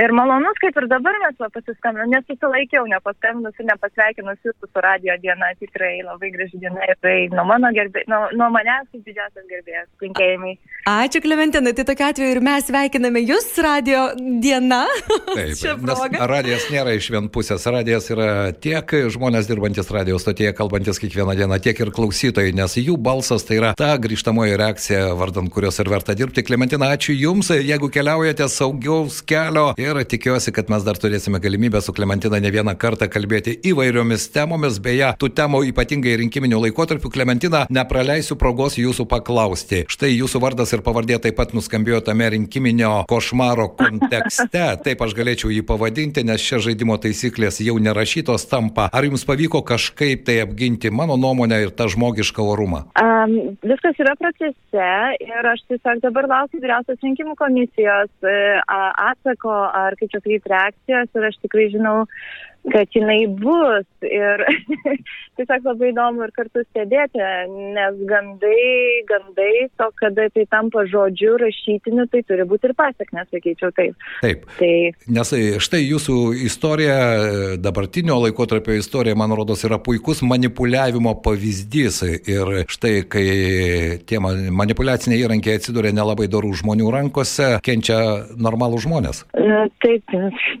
Ir 0.00 0.12
malonus, 0.16 0.56
kaip 0.62 0.76
ir 0.80 0.86
dabar 0.88 1.16
mes 1.20 1.36
va 1.40 1.48
pasiskambinome, 1.52 2.14
nesusilaikiau, 2.16 2.86
nepaskambinusi, 2.88 3.66
nepasveikinusi 3.68 4.48
jūsų 4.48 4.68
su 4.70 4.84
radio 4.84 5.16
diena, 5.20 5.50
tikrai 5.60 5.98
labai 6.06 6.30
graži 6.32 6.60
diena 6.62 6.86
ir 6.88 6.96
tai 7.04 7.16
nuo 7.32 7.44
mano 7.48 7.68
gerbėjų, 7.76 8.08
nuo, 8.08 8.20
nuo 8.40 8.48
manęs 8.54 8.88
kaip 8.88 9.02
didžiausias 9.04 9.48
gerbėjas, 9.50 9.88
linkėjimai. 10.00 10.54
Ačiū, 10.88 11.20
Klementinai, 11.22 11.74
tai 11.76 11.84
tokia 11.86 12.08
atveju 12.12 12.36
ir 12.36 12.40
mes 12.44 12.64
sveikiname 12.70 13.20
jūs 13.22 13.50
radio 13.62 14.06
diena. 14.16 14.80
Taip, 15.10 15.84
nes 15.90 16.16
radijas 16.32 16.66
nėra 16.72 16.96
iš 16.96 17.10
vien 17.12 17.28
pusės. 17.32 17.68
Radijas 17.68 18.08
yra 18.14 18.30
tiek 18.56 18.96
žmonės 19.12 19.50
dirbantis 19.50 19.92
radio 19.92 20.16
stotyje, 20.22 20.54
kalbantis 20.56 21.02
kiekvieną 21.02 21.36
dieną, 21.36 21.60
tiek 21.62 21.84
ir 21.84 21.92
klausytojai, 21.92 22.56
nes 22.56 22.78
jų 22.80 22.96
balsas 22.96 23.44
tai 23.44 23.60
yra 23.60 23.74
ta 23.78 23.92
grįžtamoji 24.00 24.56
reakcija, 24.58 25.04
vardant 25.20 25.52
kurios 25.52 25.78
ir 25.84 25.92
verta 25.92 26.16
dirbti. 26.16 26.46
Klementina, 26.48 26.94
ačiū 26.96 27.14
Jums, 27.14 27.52
jeigu 27.52 27.92
keliaujate 27.92 28.48
saugiaus 28.50 29.20
kelio 29.28 29.68
ir 29.82 29.98
tikiuosi, 30.08 30.52
kad 30.54 30.70
mes 30.72 30.84
dar 30.86 30.98
turėsime 31.00 31.40
galimybę 31.42 31.80
su 31.82 31.92
Klementina 31.94 32.38
ne 32.42 32.50
vieną 32.54 32.74
kartą 32.78 33.08
kalbėti 33.10 33.56
įvairiomis 33.70 34.28
temomis. 34.34 34.78
Beje, 34.82 35.12
tų 35.20 35.30
temų 35.36 35.62
ypatingai 35.72 36.14
rinkiminių 36.22 36.60
laikotarpių, 36.66 37.10
Klementina, 37.12 37.64
nepraleisiu 37.70 38.38
progos 38.40 38.78
Jūsų 38.80 39.06
paklausti. 39.10 39.84
Štai 39.92 40.12
Jūsų 40.14 40.42
vardas 40.42 40.72
ir 40.74 40.84
pavardė 40.86 41.18
taip 41.22 41.36
pat 41.38 41.54
nuskambėjo 41.56 42.02
tame 42.06 42.30
rinkiminio 42.36 42.92
košmaro 43.10 43.68
kontekste. 43.78 44.64
Taip 44.86 45.02
aš 45.04 45.14
galėčiau 45.16 45.50
jį 45.52 45.62
pavadinti, 45.66 46.24
nes 46.26 46.42
čia 46.42 46.58
žaidimo 46.62 46.96
taisyklės 47.00 47.60
jau 47.64 47.76
nerašytos 47.82 48.46
tampa. 48.50 48.88
Ar 48.92 49.06
Jums 49.06 49.26
pavyko 49.28 49.62
kažkaip 49.66 50.24
tai 50.26 50.40
apginti 50.42 50.90
mano 50.90 51.18
nuomonę 51.20 51.60
ir 51.66 51.74
tą 51.76 51.88
žmogišką 51.92 52.46
orumą? 52.54 52.84
Um, 52.98 53.54
viskas 53.66 53.98
yra 54.02 54.14
procese 54.20 54.88
ir 55.22 55.50
aš 55.52 55.64
tiesiog 55.70 56.02
dabar 56.04 56.28
laukiu 56.30 56.60
vyriausios 56.62 57.00
rinkimų 57.02 57.36
komisijos 57.38 58.10
e, 58.26 58.34
atsako 59.10 59.52
ar 59.80 59.96
kaip 59.98 60.12
čia 60.12 60.20
sakyti 60.20 60.52
reakcijos 60.52 61.18
ir 61.18 61.28
aš 61.28 61.38
tikrai 61.44 61.68
žinau, 61.74 62.04
kad 62.70 62.94
jinai 62.94 63.26
bus 63.40 63.86
ir 64.06 64.44
tiesiog 65.38 65.66
labai 65.66 65.90
įdomu 65.90 66.26
ir 66.26 66.32
kartu 66.36 66.62
stebėti, 66.68 67.22
nes 67.74 67.98
gandai, 68.08 69.02
gandai, 69.08 69.66
to 69.80 69.88
kada 69.98 70.28
tai 70.34 70.44
tampa 70.52 70.84
žodžiu 70.90 71.34
rašytiniu, 71.42 72.06
tai 72.12 72.22
turi 72.28 72.46
būti 72.48 72.70
ir 72.70 72.76
pasiekmes, 72.78 73.30
sakyčiau 73.32 73.72
taip. 73.76 73.96
Taip. 74.22 74.46
Tai 74.60 74.72
Nes 75.12 75.32
e, 75.34 75.40
štai 75.62 75.82
jūsų 75.84 76.16
istorija, 76.46 76.96
dabartinio 77.62 78.18
laikotarpio 78.22 78.76
istorija, 78.78 79.16
man 79.18 79.34
rodos, 79.36 79.64
yra 79.66 79.78
puikus 79.82 80.22
manipuliavimo 80.26 81.14
pavyzdys. 81.24 82.02
Ir 82.30 82.52
štai, 82.70 82.94
kai 83.10 83.26
tie 84.08 84.20
ma- 84.22 84.34
manipuliaciniai 84.62 85.24
įrankiai 85.24 85.58
atsiduria 85.58 85.92
nelabai 85.96 86.28
dorų 86.32 86.52
žmonių 86.62 86.90
rankose, 86.94 87.48
kenčia 87.64 87.98
normalų 88.36 88.82
žmonės. 88.86 89.24
Taip, 89.82 90.16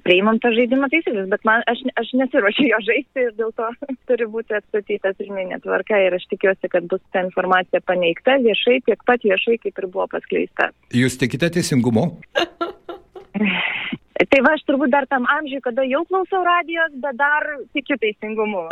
priimam 0.06 0.40
tą 0.42 0.52
žaidimą 0.56 0.90
taisyklės, 0.92 1.28
bet 1.32 1.46
man, 1.48 1.64
aš, 1.70 1.84
aš 2.00 2.12
nesiuošiu 2.18 2.68
jo 2.70 2.80
žaisti 2.88 3.26
ir 3.26 3.32
dėl 3.38 3.52
to 3.58 3.68
turi 4.10 4.28
būti 4.34 4.56
atstatyta 4.58 5.14
pirminė 5.18 5.60
tvarka 5.64 6.00
ir 6.06 6.16
aš 6.18 6.28
tikiuosi, 6.32 6.70
kad 6.72 6.88
bus 6.90 7.02
ta 7.14 7.24
informacija 7.26 7.82
paneigta 7.86 8.38
viešai, 8.44 8.80
tiek 8.88 9.02
pat 9.08 9.24
viešai, 9.26 9.58
kaip 9.62 9.82
ir 9.82 9.88
buvo 9.88 10.08
paskleista. 10.12 10.70
Jūs 10.96 11.18
tikite 11.20 11.52
teisingumu? 11.58 12.08
Tai 14.30 14.40
va, 14.44 14.52
aš 14.54 14.62
turbūt 14.68 14.90
dar 14.92 15.06
tam 15.10 15.24
amžiui, 15.38 15.58
kada 15.64 15.82
jau 15.88 16.02
klausau 16.06 16.42
radijos, 16.46 16.92
bet 17.02 17.16
dar 17.18 17.46
tikiu 17.74 17.96
teisingumu. 18.02 18.66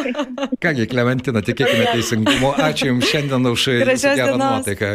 Kągi, 0.62 0.86
Klementina, 0.90 1.40
tikėkime 1.44 1.88
teisingumu. 1.94 2.52
Ačiū 2.62 2.90
Jums 2.92 3.08
šiandien 3.10 3.48
už 3.50 3.64
gerą 3.80 3.96
dienos. 3.96 4.42
nuotaiką. 4.44 4.90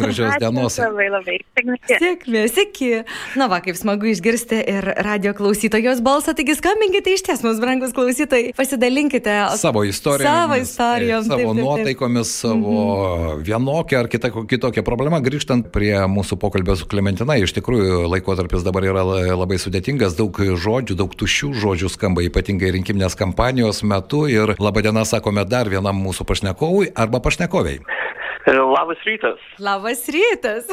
Gražios 0.00 0.38
dienos. 0.42 0.78
Labai 0.80 1.06
labai. 1.12 1.36
Sėkmės, 1.90 2.56
iki. 2.64 2.88
Na 3.38 3.46
va, 3.52 3.60
kaip 3.64 3.78
smagu 3.78 4.08
išgirsti 4.10 4.58
ir 4.74 4.88
radio 5.06 5.34
klausytojos 5.36 6.00
balsą, 6.04 6.34
taigi 6.38 6.56
skambinkite 6.58 7.14
iš 7.14 7.26
ties, 7.28 7.44
mūsų 7.44 7.62
brangus 7.62 7.94
klausytojai, 7.96 8.54
pasidalinkite 8.58 9.36
Savo 9.60 9.84
istorijomis. 9.86 10.32
Savo 10.40 10.58
istorijom. 10.58 11.28
Savo 11.28 11.38
taip, 11.38 11.46
taip, 11.46 11.54
taip. 11.54 11.62
nuotaikomis, 11.62 12.34
savo 12.42 13.38
vienokią 13.44 14.02
ar 14.02 14.10
kitą, 14.12 14.32
kitokią 14.50 14.82
problemą. 14.86 15.20
Grįžtant 15.24 15.70
prie 15.74 15.94
mūsų 16.10 16.40
pokalbio 16.42 16.74
su 16.80 16.88
Klementina, 16.90 17.36
iš 17.38 17.54
tikrųjų 17.60 18.04
laikotarpis 18.16 18.64
dabar 18.66 18.88
yra 18.90 19.04
la- 19.06 19.43
labai 19.44 19.60
sudėtingas, 19.60 20.16
daug 20.18 20.32
žodžių, 20.34 20.96
daug 20.98 21.12
tuščių 21.20 21.52
žodžių 21.62 21.92
skamba 21.92 22.24
ypatingai 22.24 22.72
rinkiminės 22.78 23.16
kampanijos 23.20 23.84
metu 23.84 24.24
ir 24.30 24.56
laba 24.58 24.82
diena 24.84 25.04
sakome 25.04 25.44
dar 25.44 25.68
vienam 25.68 26.00
mūsų 26.00 26.26
pašnekovui 26.28 26.90
arba 26.96 27.20
pašnekoviai. 27.24 27.84
Labas 28.44 29.00
rytas. 29.06 29.40
Labas 29.58 30.02
rytas. 30.12 30.66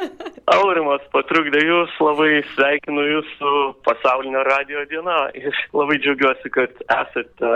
Aurimas 0.56 1.04
patrukdė 1.14 1.62
jūs, 1.64 1.94
labai 2.04 2.42
sveikinu 2.52 3.04
jūs 3.08 3.30
su 3.38 3.52
pasaulinio 3.86 4.42
radio 4.44 4.84
diena 4.90 5.30
ir 5.38 5.56
labai 5.72 5.96
džiaugiuosi, 6.02 6.52
kad 6.52 6.84
esate. 6.84 7.54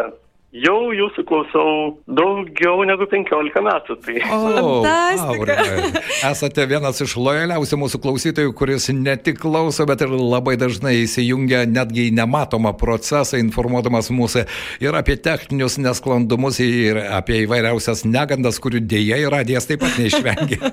Jau 0.49 0.95
jūsų 0.97 1.27
klausau 1.29 1.73
daugiau 2.09 2.81
negu 2.89 3.05
15 3.05 3.61
metų. 3.67 3.97
Tai 4.01 4.15
Fantastika. 4.25 5.57
Aurimai, 5.61 6.05
esate 6.25 6.65
vienas 6.71 7.03
iš 7.05 7.19
lojaliausių 7.21 7.79
mūsų 7.83 8.01
klausytojų, 8.01 8.55
kuris 8.57 8.89
ne 8.97 9.19
tik 9.21 9.43
klauso, 9.43 9.85
bet 9.85 10.07
ir 10.07 10.15
labai 10.17 10.57
dažnai 10.57 10.95
įsijungia 11.03 11.67
netgi 11.69 12.07
į 12.09 12.15
nematomą 12.17 12.73
procesą, 12.81 13.37
informuodamas 13.43 14.09
mūsų 14.09 14.47
ir 14.89 14.97
apie 14.97 15.19
techninius 15.21 15.77
nesklandumus, 15.85 16.63
ir 16.65 17.03
apie 17.05 17.43
įvairiausias 17.43 18.07
negandas, 18.09 18.57
kurių 18.57 18.81
dėja 18.89 19.21
ir 19.21 19.29
radijas 19.37 19.69
taip 19.69 19.85
pat 19.85 20.01
neišvengia. 20.01 20.73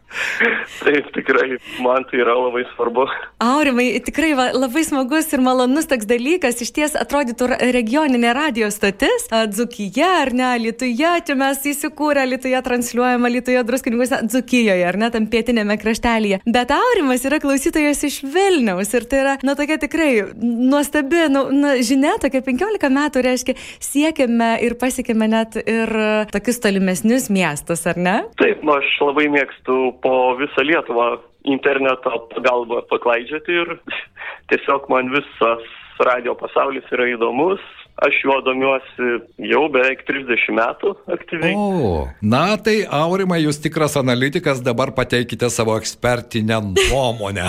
taip 0.80 1.12
tikrai 1.12 1.58
man 1.84 2.08
tai 2.08 2.22
yra 2.24 2.38
labai 2.40 2.64
svarbu. 2.72 3.04
Aurimai, 3.44 3.90
tikrai 4.08 4.32
va, 4.38 4.48
labai 4.56 4.86
smagus 4.88 5.28
ir 5.36 5.44
malonus 5.44 5.92
toks 5.92 6.08
dalykas. 6.08 6.64
Iš 6.64 6.72
ties 6.72 6.96
atrodytų 6.96 7.52
regioninė 7.74 8.32
radio 8.32 8.72
stotis, 8.72 8.93
a, 9.02 9.44
Dzukija 9.50 10.10
ar 10.22 10.30
ne, 10.36 10.50
Lietuja, 10.62 11.16
čia 11.26 11.34
mes 11.38 11.62
įsikūrę, 11.66 12.22
Lietuja 12.28 12.60
transliuojama, 12.64 13.30
Lietuja 13.32 13.64
druskininkuose, 13.66 14.20
Dzukijoje 14.28 14.86
ar 14.86 14.98
ne, 15.00 15.10
tam 15.14 15.26
pietinėme 15.32 15.76
kraštelėje. 15.80 16.40
Bet 16.46 16.72
Aurimas 16.74 17.26
yra 17.26 17.40
klausytojas 17.42 18.04
iš 18.06 18.20
Vilniaus 18.22 18.94
ir 18.94 19.08
tai 19.10 19.22
yra, 19.24 19.34
na, 19.46 19.56
tokia 19.58 19.80
tikrai 19.82 20.10
nuostabi, 20.38 21.26
nu, 21.34 21.46
na, 21.54 21.74
žinia, 21.84 22.14
tokia 22.22 22.44
15 22.46 22.92
metų 22.94 23.24
reiškia, 23.26 23.58
siekiame 23.82 24.54
ir 24.64 24.78
pasiekėme 24.80 25.30
net 25.34 25.58
ir 25.64 25.94
tokius 26.32 26.62
tolimesnius 26.64 27.30
miestus, 27.34 27.86
ar 27.90 28.00
ne? 28.00 28.16
Taip, 28.40 28.62
nu, 28.62 28.76
aš 28.78 28.90
labai 29.02 29.28
mėgstu 29.32 29.94
po 30.04 30.34
visą 30.40 30.66
Lietuvą 30.66 31.14
interneto 31.44 32.24
pagalbą 32.32 32.82
paklaidžioti 32.88 33.56
ir 33.62 33.74
tiesiog 34.52 34.88
man 34.92 35.12
visas 35.12 35.64
radio 36.02 36.34
pasaulis 36.38 36.86
yra 36.92 37.06
įdomus. 37.14 37.62
Aš 38.02 38.16
juo 38.24 38.40
domiuosi 38.42 39.08
jau 39.46 39.60
beveik 39.70 40.00
30 40.08 40.48
metų 40.56 40.90
aktyviai. 41.14 41.52
O, 41.54 42.00
na 42.26 42.56
tai 42.58 42.80
Aurimai, 42.90 43.38
jūs 43.44 43.60
tikras 43.62 43.94
analitikas, 44.00 44.58
dabar 44.66 44.90
pateikite 44.96 45.46
savo 45.54 45.76
ekspertinę 45.78 46.58
nuomonę. 46.72 47.46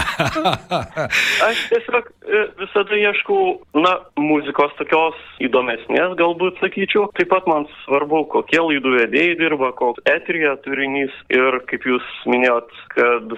Aš 1.50 1.64
tiesiog 1.72 2.12
e, 2.30 2.44
visada 2.62 3.02
ieškau, 3.02 3.40
na, 3.82 3.96
muzikos 4.22 4.78
tokios 4.78 5.18
įdomesnės, 5.42 6.14
galbūt 6.22 6.62
sakyčiau. 6.62 7.10
Taip 7.18 7.34
pat 7.34 7.50
man 7.50 7.66
svarbu, 7.82 8.28
kokie 8.38 8.62
laidų 8.62 8.94
vedėjai 9.00 9.40
dirba, 9.42 9.74
koks 9.82 10.06
etrija 10.14 10.54
turinys 10.62 11.14
ir 11.34 11.58
kaip 11.72 11.90
jūs 11.90 12.16
minėjot, 12.30 12.70
kad 12.94 13.34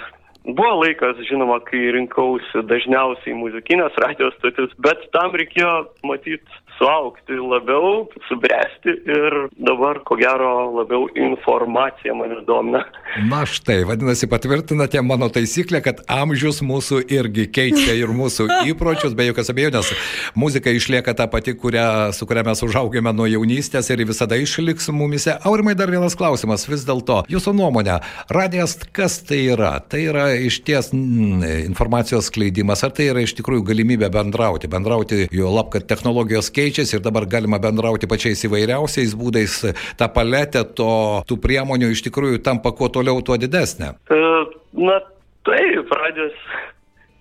buvo 0.48 0.76
laikas, 0.84 1.20
žinoma, 1.32 1.60
kai 1.68 1.88
rinkausi 1.96 2.68
dažniausiai 2.68 3.36
muzikinės 3.36 3.96
radijos 4.04 4.36
stotis, 4.40 4.76
bet 4.84 5.08
tam 5.16 5.36
reikėjo 5.40 5.74
matyti 6.08 6.64
suaukti 6.78 7.38
labiau, 7.42 8.08
subręsti 8.30 8.94
ir 9.10 9.36
dabar, 9.58 10.00
ko 10.08 10.18
gero, 10.20 10.52
labiau 10.78 11.08
informacija 11.16 12.16
mane 12.18 12.42
domina. 12.48 12.84
Na 13.30 13.44
štai, 13.50 13.82
vadinasi, 13.88 14.30
patvirtinate 14.30 15.02
mano 15.02 15.30
taisyklę, 15.34 15.82
kad 15.86 16.04
amžius 16.12 16.62
mūsų 16.66 17.02
irgi 17.14 17.48
keičia 17.54 17.96
ir 17.98 18.14
mūsų 18.14 18.48
įpročius, 18.72 19.16
be 19.18 19.30
jokios 19.30 19.52
abejonės. 19.54 19.94
Muzika 20.38 20.74
išlieka 20.74 21.16
ta 21.18 21.28
pati, 21.32 21.56
kurią, 21.58 22.14
su 22.16 22.28
kuria 22.30 22.46
mes 22.48 22.62
užaugėme 22.66 23.14
nuo 23.16 23.28
jaunystės 23.30 23.90
ir 23.94 24.06
visada 24.08 24.38
išliks 24.40 24.92
mumise. 24.94 25.38
Aurimai, 25.48 25.76
dar 25.78 25.92
vienas 25.94 26.18
klausimas. 26.18 26.68
Vis 26.70 26.86
dėlto, 26.88 27.24
jūsų 27.32 27.56
nuomonė, 27.58 28.00
radijas 28.34 28.78
kas 28.94 29.20
tai 29.28 29.44
yra? 29.54 29.78
Tai 29.82 30.02
yra 30.12 30.28
iš 30.38 30.62
ties 30.68 30.92
mm, 30.94 31.44
informacijos 31.68 32.30
skleidimas, 32.32 32.84
ar 32.86 32.94
tai 32.96 33.10
yra 33.12 33.24
iš 33.26 33.38
tikrųjų 33.40 33.66
galimybė 33.72 34.12
bendrauti? 34.14 34.70
Bendrauti 34.72 35.26
jo 35.34 35.52
lab, 35.54 35.72
kad 35.74 35.88
technologijos 35.90 36.52
keičiasi 36.68 37.00
ir 37.00 37.04
dabar 37.06 37.26
galima 37.26 37.60
bendrauti 37.64 38.10
pačiais 38.12 38.44
įvairiausiais 38.48 39.16
būdais. 39.18 39.60
Ta 39.98 40.12
paletė 40.12 40.68
to, 40.76 41.24
tų 41.28 41.40
priemonių 41.44 41.92
iš 41.96 42.04
tikrųjų 42.10 42.44
tampa 42.44 42.76
kuo 42.76 42.92
toliau, 42.92 43.24
tuo 43.24 43.40
didesnė. 43.40 43.96
E, 44.12 44.24
Na, 44.78 45.00
taip, 45.48 45.90
radijas 45.90 46.36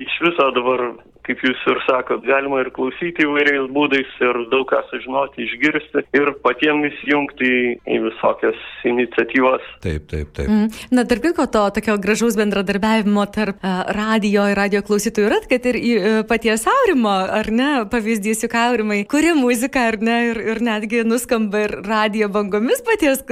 iš 0.02 0.16
viso 0.20 0.50
dabar 0.52 0.82
kaip 1.26 1.42
jūs 1.44 1.62
ir 1.70 1.80
sakot, 1.86 2.24
galima 2.26 2.62
ir 2.62 2.70
klausyti 2.74 3.26
įvairiais 3.26 3.68
būdais 3.74 4.10
ir 4.22 4.40
daug 4.52 4.66
ką 4.70 4.82
sužinoti, 4.90 5.46
išgirsti 5.46 6.04
ir 6.16 6.32
patiems 6.44 6.86
įsijungti 6.90 7.50
į, 7.82 7.98
visokias 8.06 8.58
iniciatyvas. 8.86 9.64
Taip, 9.84 10.06
taip, 10.10 10.30
taip. 10.36 10.48
Mm. 10.50 10.70
Na, 10.94 11.06
tarp 11.08 11.24
kitko, 11.26 11.48
to 11.52 11.64
tokio 11.76 11.96
gražaus 12.02 12.36
bendradarbiavimo 12.38 13.24
tarp 13.34 13.62
uh, 13.62 13.82
radio 13.96 14.46
ir 14.50 14.58
radio 14.58 14.82
klausytojų 14.86 15.30
yra, 15.30 15.40
kad 15.50 15.66
ir 15.70 15.80
uh, 15.80 16.18
paties 16.28 16.66
Aurimo, 16.70 17.14
ar 17.40 17.50
ne, 17.50 17.70
pavyzdys 17.90 18.44
juk 18.46 18.56
Aurimai, 18.60 19.02
kuri 19.10 19.34
muzika, 19.36 19.88
ar 19.92 19.98
ne, 20.02 20.18
ir, 20.30 20.42
ir 20.54 20.62
netgi 20.64 21.02
nuskamba 21.06 21.66
ir 21.66 21.76
radio 21.86 22.30
bangomis 22.32 22.82
paties, 22.86 23.24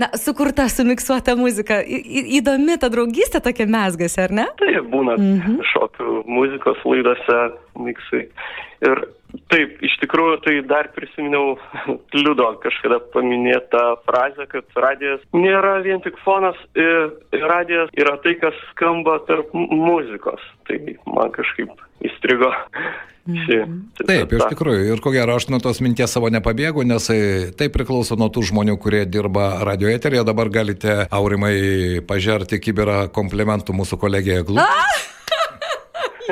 na, 0.00 0.10
sukurta, 0.20 0.68
sumiksuota 0.72 1.36
muzika. 1.40 1.80
Į, 1.80 2.26
įdomi 2.40 2.76
ta 2.80 2.90
draugystė 2.92 3.42
tokia 3.44 3.66
mesgasi, 3.70 4.20
ar 4.26 4.36
ne? 4.42 4.46
Taip, 4.60 4.90
būna 4.92 5.16
mm 5.18 5.40
-hmm. 5.40 5.58
šokių 5.72 6.22
muzikos 6.28 6.80
laidose 6.84 7.29
miksai. 7.78 8.26
Ir 8.86 9.02
Taip, 9.50 9.76
iš 9.84 9.92
tikrųjų, 10.02 10.38
tai 10.44 10.54
dar 10.66 10.88
prisiminiau 10.94 11.54
Liudo 12.22 12.48
kažkada 12.62 13.00
paminėtą 13.14 13.82
frazę, 14.06 14.46
kad 14.50 14.80
radijas 14.84 15.22
nėra 15.36 15.78
vien 15.84 16.02
tik 16.04 16.18
fonas, 16.24 16.58
radijas 17.30 17.92
yra 17.98 18.16
tai, 18.24 18.36
kas 18.40 18.56
skamba 18.72 19.20
tarp 19.28 19.52
muzikos. 19.54 20.42
Tai 20.66 20.80
man 21.06 21.30
kažkaip 21.36 21.70
įstrigo. 22.06 22.50
Ši, 23.30 23.58
mhm. 23.60 23.80
Taip, 24.08 24.32
iš 24.34 24.46
tikrųjų, 24.50 24.86
ir 24.90 25.02
ko 25.04 25.12
gero, 25.14 25.36
aš 25.36 25.50
nuo 25.52 25.60
tos 25.62 25.78
minties 25.84 26.10
savo 26.10 26.30
nepabėgu, 26.32 26.82
nes 26.88 27.04
tai 27.54 27.68
priklauso 27.70 28.16
nuo 28.18 28.30
tų 28.32 28.46
žmonių, 28.48 28.74
kurie 28.80 29.04
dirba 29.06 29.60
radio 29.68 29.92
eterėje. 29.92 30.24
Dabar 30.26 30.50
galite, 30.50 31.04
Aurimai, 31.14 32.00
pažerti 32.08 32.58
kiberą 32.64 33.04
komplimentų 33.14 33.76
mūsų 33.76 34.00
kolegijai 34.00 34.42
Glu. 34.48 34.64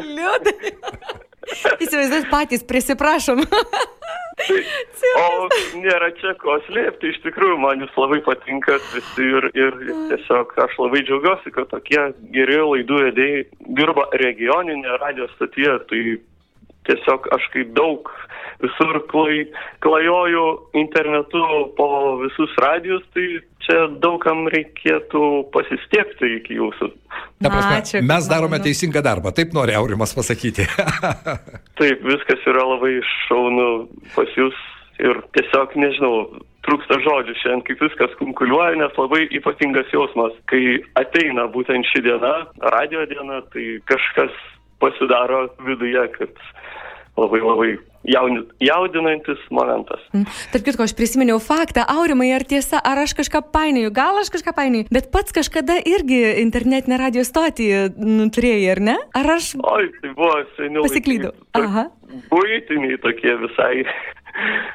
Liūdai. 0.04 0.72
Įsivaizduot 1.80 2.28
patys, 2.30 2.64
prisiprašom. 2.68 3.42
o 5.18 5.48
nėra 5.80 6.10
čia 6.20 6.34
ko 6.40 6.58
slėpti, 6.68 7.12
iš 7.12 7.20
tikrųjų 7.24 7.58
man 7.62 7.82
jūs 7.82 7.96
labai 7.98 8.20
patinka 8.26 8.78
visi 8.92 9.26
ir, 9.26 9.48
ir 9.58 9.78
tiesiog 10.12 10.54
aš 10.64 10.76
labai 10.78 11.02
džiaugiuosi, 11.06 11.52
kad 11.54 11.70
tokie 11.72 12.00
geri 12.34 12.60
laidų 12.62 13.02
vedėjai 13.08 13.44
dirba 13.80 14.08
regioninė 14.22 14.98
radio 15.02 15.28
stotyje, 15.34 15.78
tai 15.90 16.02
tiesiog 16.88 17.28
aš 17.36 17.48
kaip 17.54 17.74
daug 17.76 18.12
visur 18.62 19.00
klai, 19.10 19.44
klajoju 19.84 20.44
internetu 20.78 21.42
po 21.78 21.88
visus 22.22 22.54
radijus, 22.62 23.04
tai 23.14 23.26
čia 23.68 23.84
daugam 24.02 24.46
reikėtų 24.52 25.22
pasistiekti 25.54 26.32
iki 26.40 26.58
jūsų. 26.58 26.90
Ta 27.44 27.52
prasme, 27.52 27.76
Ačiū, 27.78 28.02
mes 28.08 28.28
darome 28.30 28.58
teisingą 28.64 29.02
darbą, 29.04 29.32
taip 29.36 29.54
nori 29.56 29.76
Aurimas 29.78 30.16
pasakyti. 30.16 30.66
taip, 31.80 32.02
viskas 32.02 32.42
yra 32.48 32.64
labai 32.72 32.98
šaunu 33.28 33.68
pas 34.16 34.32
jūs 34.38 34.56
ir 34.98 35.20
tiesiog 35.36 35.76
nežinau, 35.78 36.14
trūksta 36.66 36.98
žodžių 37.04 37.34
šiandien, 37.38 37.64
kaip 37.68 37.82
viskas 37.86 38.14
konkuliuoja, 38.20 38.76
nes 38.80 38.96
labai 38.98 39.24
ypatingas 39.38 39.90
jausmas, 39.94 40.34
kai 40.50 40.80
ateina 41.00 41.46
būtent 41.52 41.86
ši 41.92 42.02
diena, 42.08 42.34
radio 42.74 43.04
diena, 43.10 43.40
tai 43.54 43.78
kažkas 43.88 44.34
pasidaro 44.82 45.46
viduje, 45.66 46.04
kad 46.18 46.42
labai 47.18 47.40
labai 47.44 47.70
jaudinantis 48.62 49.40
momentas. 49.50 50.00
Mm. 50.14 50.26
Tarp 50.52 50.66
kitko, 50.68 50.86
aš 50.86 50.94
prisiminiau 50.96 51.40
faktą, 51.42 51.84
Aurimai, 51.92 52.30
ar 52.36 52.44
tiesa, 52.48 52.80
ar 52.84 53.02
aš 53.02 53.14
kažką 53.18 53.42
painioju, 53.54 53.92
gal 53.94 54.20
aš 54.22 54.30
kažką 54.34 54.54
painioju, 54.56 54.88
bet 54.94 55.10
pats 55.14 55.34
kažkada 55.36 55.80
irgi 55.82 56.20
internetinę 56.44 57.00
radio 57.00 57.24
stotį 57.26 57.68
nu, 57.98 58.28
turėjai, 58.34 58.68
ar 58.76 58.82
ne? 58.90 58.96
Ar 59.18 59.32
aš... 59.36 59.54
Oi, 59.58 59.90
tai 60.00 60.14
buvo 60.14 60.36
seniau. 60.56 60.86
Pasiklydau. 60.86 61.34
Aha. 61.58 61.88
Būtiniai 62.30 63.00
tokie 63.04 63.34
visai 63.42 63.82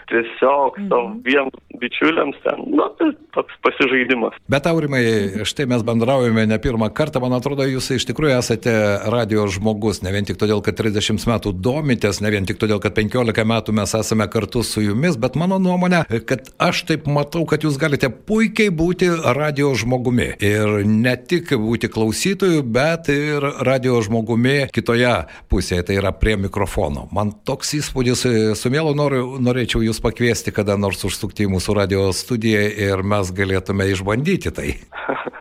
tiesiog 0.10 0.78
mhm. 0.78 0.90
savo 0.90 1.16
dviem 1.24 1.50
bičiuliams 1.82 2.38
ten, 2.44 2.60
nu, 2.78 2.86
tai 2.98 3.12
toks 3.36 3.56
pasižaidimas. 3.66 4.36
Bet 4.52 4.68
aurimai, 4.70 5.04
štai 5.48 5.66
mes 5.72 5.84
bendraujame 5.86 6.46
ne 6.48 6.60
pirmą 6.62 6.90
kartą, 6.96 7.22
man 7.24 7.36
atrodo, 7.38 7.66
jūs 7.68 7.90
iš 7.98 8.06
tikrųjų 8.10 8.38
esate 8.38 8.74
radio 9.14 9.46
žmogus, 9.52 10.04
ne 10.06 10.14
vien 10.14 10.28
tik 10.28 10.40
todėl, 10.42 10.62
kad 10.66 10.78
30 10.80 11.26
metų 11.30 11.54
domitės, 11.66 12.22
ne 12.24 12.32
vien 12.34 12.48
tik 12.50 12.62
todėl, 12.62 12.82
kad 12.84 12.96
15 12.98 13.48
metų 13.54 13.76
mes 13.80 13.96
esame 14.00 14.28
kartu 14.32 14.64
su 14.68 14.84
jumis, 14.86 15.18
bet 15.20 15.38
mano 15.40 15.60
nuomonė, 15.62 16.04
kad 16.30 16.52
aš 16.62 16.84
taip 16.92 17.10
matau, 17.10 17.46
kad 17.50 17.66
jūs 17.66 17.80
galite 17.82 18.12
puikiai 18.14 18.72
būti 18.74 19.10
radio 19.38 19.74
žmogumi. 19.78 20.34
Ir 20.44 20.84
ne 20.88 21.16
tik 21.18 21.56
būti 21.60 21.90
klausytojų, 21.94 22.64
bet 22.64 23.10
ir 23.14 23.44
radio 23.66 24.00
žmogumi 24.04 24.70
kitoje 24.74 25.16
pusėje, 25.52 25.88
tai 25.90 26.00
yra 26.02 26.14
prie 26.16 26.38
mikrofono. 26.40 27.08
Man 27.16 27.34
toks 27.48 27.74
įspūdis, 27.80 28.26
su 28.60 28.74
mielu 28.74 28.94
noriu, 28.98 29.26
norėčiau 29.54 29.84
jūs 29.86 30.02
pakviesti 30.02 30.54
kada 30.56 30.78
nors 30.82 31.04
užsukti 31.06 31.46
į 31.46 31.54
mūsų 31.54 31.78
radio 31.78 32.08
studiją 32.16 32.64
ir 32.88 33.06
mes 33.06 33.30
galėtume 33.36 33.86
išbandyti 33.94 34.54
tai. 34.56 34.74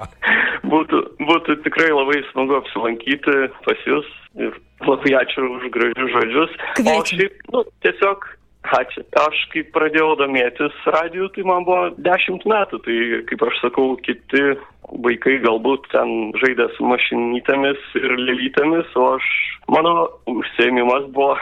būtų, 0.72 1.00
būtų 1.24 1.56
tikrai 1.64 1.88
labai 1.94 2.20
smagu 2.28 2.60
apsilankyti 2.60 3.48
pas 3.64 3.88
jūs 3.88 4.12
ir 4.36 4.60
labai 4.84 5.16
ačiū 5.22 5.48
už 5.56 5.66
gražius 5.72 6.14
žodžius. 6.18 6.54
Kviečiu. 6.76 7.00
O 7.00 7.08
šiaip, 7.08 7.42
nu, 7.56 7.66
tiesiog 7.86 8.30
Ačiū. 8.62 9.02
Aš 9.18 9.38
kai 9.50 9.64
pradėjau 9.74 10.12
domėtis 10.20 10.74
radiju, 10.86 11.26
tai 11.34 11.42
man 11.42 11.64
buvo 11.66 11.88
dešimt 11.98 12.44
metų. 12.46 12.78
Tai 12.84 12.98
kaip 13.26 13.42
aš 13.42 13.58
sakau, 13.58 13.96
kiti 14.06 14.54
vaikai 15.02 15.40
galbūt 15.42 15.88
ten 15.90 16.30
žaidė 16.38 16.68
su 16.76 16.86
mašinytėmis 16.86 17.82
ir 17.98 18.14
lelytėmis, 18.22 18.94
o 18.94 19.08
aš, 19.16 19.26
mano 19.66 20.06
užsiemimas 20.30 21.10
buvo 21.16 21.34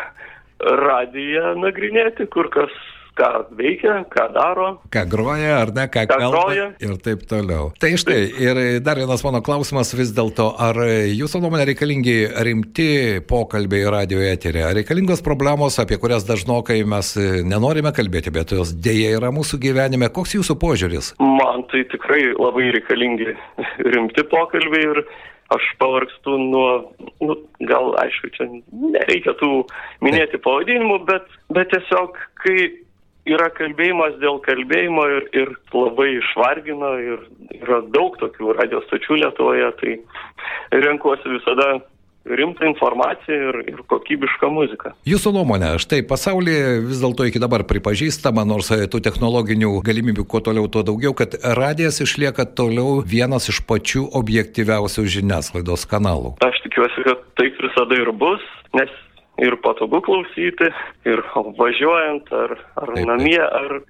radiją 0.61 1.55
nagrinėti, 1.61 2.29
kur 2.33 2.51
kas 2.53 2.75
ką 3.21 3.31
veikia, 3.57 4.05
ką 4.11 4.27
daro. 4.35 4.69
Ką 4.93 5.05
groja, 5.11 5.57
ar 5.65 5.73
ne, 5.75 5.87
ką, 5.93 6.05
ką 6.09 6.19
kalba. 6.19 6.31
Groja. 6.31 6.67
Ir 6.81 6.97
taip 7.05 7.25
toliau. 7.29 7.71
Tai 7.81 7.91
štai, 8.01 8.21
ir 8.41 8.61
dar 8.85 9.01
vienas 9.01 9.25
mano 9.27 9.43
klausimas 9.45 9.93
vis 9.97 10.13
dėlto, 10.17 10.51
ar 10.61 10.79
jūsų 11.11 11.43
nuomonė 11.43 11.69
reikalingi 11.73 12.17
rimti 12.47 12.91
pokalbiai 13.29 13.89
radio 13.93 14.23
eterė, 14.25 14.65
ar 14.69 14.79
reikalingos 14.81 15.25
problemos, 15.27 15.79
apie 15.83 15.99
kurias 16.01 16.27
dažnokai 16.29 16.81
mes 16.89 17.15
nenorime 17.47 17.93
kalbėti, 17.97 18.33
bet 18.35 18.55
jos 18.57 18.73
dėja 18.73 19.17
yra 19.19 19.33
mūsų 19.35 19.61
gyvenime. 19.67 20.11
Koks 20.15 20.39
jūsų 20.39 20.57
požiūris? 20.63 21.15
Man 21.21 21.67
tai 21.73 21.85
tikrai 21.91 22.31
labai 22.37 22.71
reikalingi 22.79 23.35
rimti 23.91 24.27
pokalbiai 24.31 24.87
ir 24.87 25.05
aš 25.55 25.67
pavargstu 25.81 26.37
nuo, 26.39 26.71
nu, 27.21 27.37
gal 27.67 27.95
aišku, 28.03 28.31
čia 28.37 28.47
nereikia 28.71 29.35
tų 29.41 29.65
minėti 30.05 30.39
pavadinimų, 30.43 31.01
bet, 31.09 31.27
bet 31.51 31.73
tiesiog, 31.75 32.19
kai 32.43 32.71
yra 33.29 33.51
kalbėjimas 33.57 34.17
dėl 34.23 34.41
kalbėjimo 34.47 35.07
ir, 35.17 35.27
ir 35.37 35.53
labai 35.75 36.09
išvargina 36.19 36.93
ir 37.05 37.25
yra 37.61 37.81
daug 37.95 38.17
tokių 38.23 38.55
radio 38.59 38.83
stočių 38.87 39.21
Lietuvoje, 39.25 39.71
tai 39.83 39.97
renkuosi 40.87 41.35
visada 41.35 41.73
rimtą 42.25 42.67
informaciją 42.69 43.49
ir, 43.49 43.59
ir 43.73 43.83
kokybišką 43.89 44.51
muziką. 44.53 44.93
Jūsų 45.09 45.33
nuomonė, 45.35 45.73
štai 45.83 46.03
pasaulyje 46.09 46.81
vis 46.89 47.03
dėlto 47.03 47.27
iki 47.29 47.43
dabar 47.43 47.65
pripažįstama, 47.69 48.45
nors 48.49 48.71
tų 48.71 49.03
technologinių 49.05 49.73
galimybių 49.87 50.27
kuo 50.29 50.43
toliau, 50.45 50.69
tuo 50.69 50.85
daugiau, 50.87 51.15
kad 51.17 51.37
radijas 51.43 52.03
išlieka 52.05 52.47
toliau 52.59 53.01
vienas 53.01 53.49
iš 53.53 53.63
pačių 53.69 54.07
objektyviausių 54.21 55.07
žiniasklaidos 55.17 55.87
kanalų. 55.91 56.37
Aš 56.45 56.61
tikiuosi, 56.67 57.07
kad 57.09 57.25
taip 57.41 57.57
visada 57.65 57.97
ir 57.97 58.13
bus, 58.13 58.45
nes 58.77 58.93
ir 59.41 59.57
patogu 59.65 60.03
klausyti, 60.05 60.69
ir 61.09 61.23
važiuojant, 61.35 62.29
ar, 62.37 62.57
ar 62.77 62.93
taip, 62.95 63.07
namie, 63.09 63.39
taip. 63.41 63.55
ar 63.57 63.81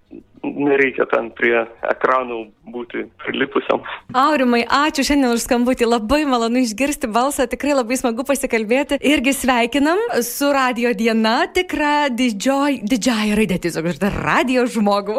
nereikia 0.44 1.06
ten 1.10 1.28
prie 1.36 1.64
ekranų 1.90 2.40
būti 2.70 3.04
prilipusiam. 3.20 3.82
Aurimai, 4.16 4.62
ačiū 4.64 5.04
šiandien 5.06 5.34
už 5.34 5.44
skambutį, 5.44 5.88
labai 5.90 6.22
malonu 6.28 6.62
išgirsti 6.62 7.10
balsą, 7.10 7.46
tikrai 7.50 7.74
labai 7.76 7.98
smagu 8.00 8.24
pasikalbėti. 8.26 9.00
Irgi 9.10 9.34
sveikinam 9.36 10.00
su 10.26 10.50
radio 10.54 10.92
diena, 10.96 11.44
tikra 11.52 12.08
didžioj, 12.14 12.80
didžiai 12.86 13.34
raidė, 13.38 13.58
tiesiog 13.66 13.90
ir 13.90 14.00
dar 14.00 14.16
radio 14.24 14.64
žmogų. 14.70 15.18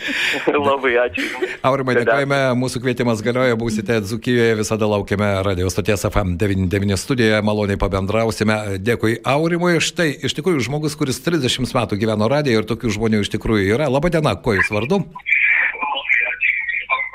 labai 0.68 0.96
ačiū. 1.06 1.26
Aurimai, 1.66 1.96
dėkojame, 2.00 2.40
mūsų 2.60 2.82
kvietimas 2.84 3.24
galioja, 3.24 3.58
būsite 3.60 4.00
Dzukijoje, 4.04 4.58
visada 4.60 4.88
laukiame 4.90 5.30
radio 5.46 5.70
stoties 5.72 6.04
FM 6.10 6.36
99 6.40 7.00
studijoje, 7.00 7.40
maloniai 7.46 7.80
pabendrausime. 7.80 8.58
Dėkui 8.82 9.20
Aurimui, 9.28 9.76
štai 9.84 10.10
iš 10.26 10.36
tikrųjų 10.38 10.66
žmogus, 10.68 10.98
kuris 10.98 11.22
30 11.24 11.74
metų 11.76 12.00
gyveno 12.00 12.28
radijoje 12.30 12.64
ir 12.64 12.68
tokių 12.68 12.94
žmonių 12.98 13.24
iš 13.24 13.32
tikrųjų 13.36 13.76
yra. 13.76 13.90
Labadiena, 13.92 14.34
kuo 14.40 14.49
jūs 14.56 14.70
vardu? 14.74 15.02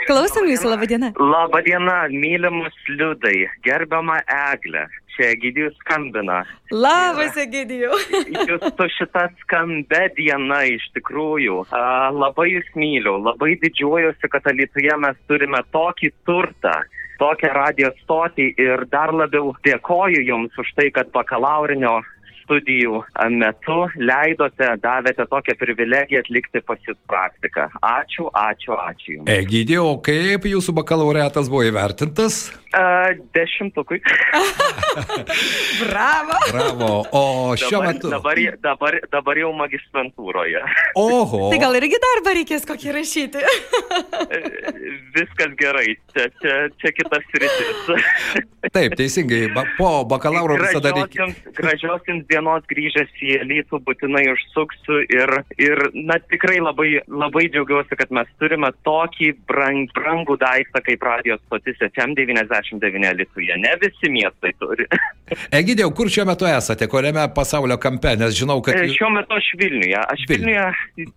Klausom 0.06 0.45
jūsų, 0.45 0.69
laba 0.69 0.86
diena. 0.89 1.10
Labą 1.17 1.63
dieną, 1.65 1.95
mylimus 2.13 2.76
liudai, 2.91 3.48
gerbiama 3.65 4.19
Eglė. 4.30 4.86
Čia 5.15 5.30
Egidijus 5.32 5.74
skambina. 5.80 6.41
Labas, 6.76 7.38
Egidijų. 7.39 7.95
Jūs 8.50 8.65
su 8.67 8.88
šita 8.98 9.30
skambė 9.45 10.10
diena 10.17 10.60
iš 10.67 10.84
tikrųjų. 10.98 11.62
A, 11.71 12.12
labai 12.12 12.50
jūs 12.52 12.67
myliu, 12.76 13.15
labai 13.24 13.56
didžiuojuosi, 13.63 14.30
kad 14.30 14.52
Lietuvoje 14.52 15.00
mes 15.08 15.21
turime 15.32 15.63
tokį 15.74 16.12
turtą 16.28 16.76
tokią 17.19 17.52
radio 17.56 17.91
stotį 18.02 18.50
ir 18.60 18.86
dar 18.91 19.13
labiau 19.15 19.54
dėkoju 19.65 20.24
Jums 20.28 20.58
už 20.60 20.74
tai, 20.76 20.89
kad 20.91 21.12
bakalaurinio 21.15 22.02
studijų 22.45 23.01
metu 23.36 23.77
leidote, 23.99 24.71
davėte 24.84 25.25
tokią 25.29 25.58
privilegiją 25.60 26.23
atlikti 26.23 26.62
pas 26.65 26.79
jūs 26.88 26.97
praktiką. 27.10 27.67
Ačiū, 27.81 28.29
ačiū, 28.31 28.77
ačiū. 28.77 29.15
Jums. 29.15 29.29
Egidijau, 29.29 29.86
o 29.93 29.97
kaip 30.03 30.47
jūsų 30.49 30.73
bakalaureatas 30.79 31.49
buvo 31.51 31.65
įvertintas? 31.67 32.47
Uh, 32.75 33.13
dešimtukui. 33.36 34.01
Bravo. 35.86 36.39
Bravo. 36.51 36.89
O 37.15 37.21
šiuo 37.55 37.79
Dabar, 37.79 37.93
metu. 37.93 38.10
dabar, 38.12 38.41
dabar, 38.65 38.97
dabar 39.13 39.39
jau 39.39 39.51
magistrantūroje. 39.55 40.63
Oho. 40.99 41.41
Tai 41.53 41.60
gal 41.62 41.77
irgi 41.79 41.99
darbą 42.03 42.34
reikės 42.36 42.67
kokį 42.67 42.95
rašyti? 42.97 43.45
Viskas 45.15 45.55
gerai, 45.60 45.95
čia, 46.12 46.27
čia, 46.41 46.58
čia 46.81 46.91
kitas 46.97 47.29
rytis. 47.31 48.12
Taip, 48.75 48.97
teisingai. 48.99 49.45
Po 49.77 49.91
bakalauro 50.10 50.58
visada 50.60 50.91
reikia. 50.97 51.29
gražios 51.55 52.03
jums 52.10 52.27
dienos 52.36 52.65
grįžęs 52.69 53.12
į 53.24 53.39
Lytų 53.48 53.80
būtinai 53.88 54.26
užsuksiu 54.34 55.02
ir, 55.08 55.34
ir 55.62 55.82
na, 55.95 56.19
tikrai 56.32 56.60
labai, 56.62 57.00
labai 57.08 57.48
džiaugiuosi, 57.54 57.98
kad 58.00 58.12
mes 58.15 58.30
turime 58.41 58.71
tokį 58.88 59.32
brang, 59.50 59.89
brangų 59.95 60.38
daiktą 60.43 60.84
kaip 60.86 61.06
radijos 61.08 61.41
stotis 61.45 61.80
FM99 61.89 63.13
Lietuvoje. 63.19 63.60
Ne 63.63 63.76
visi 63.82 64.12
miestai 64.12 64.54
turi. 64.62 64.88
Egidijau, 65.60 65.91
kur 65.95 66.12
šiuo 66.12 66.28
metu 66.30 66.50
esate, 66.50 66.89
kuriame 66.91 67.28
pasaulio 67.36 67.80
kampe, 67.82 68.15
nes 68.19 68.36
žinau, 68.38 68.62
kad... 68.65 68.78
E, 68.78 68.91
Šiuo 68.95 69.12
metu 69.15 69.38
aš 69.38 69.52
Vilniuje. 69.60 70.02
Aš. 70.02 70.26
Vilniuje, 70.30 70.65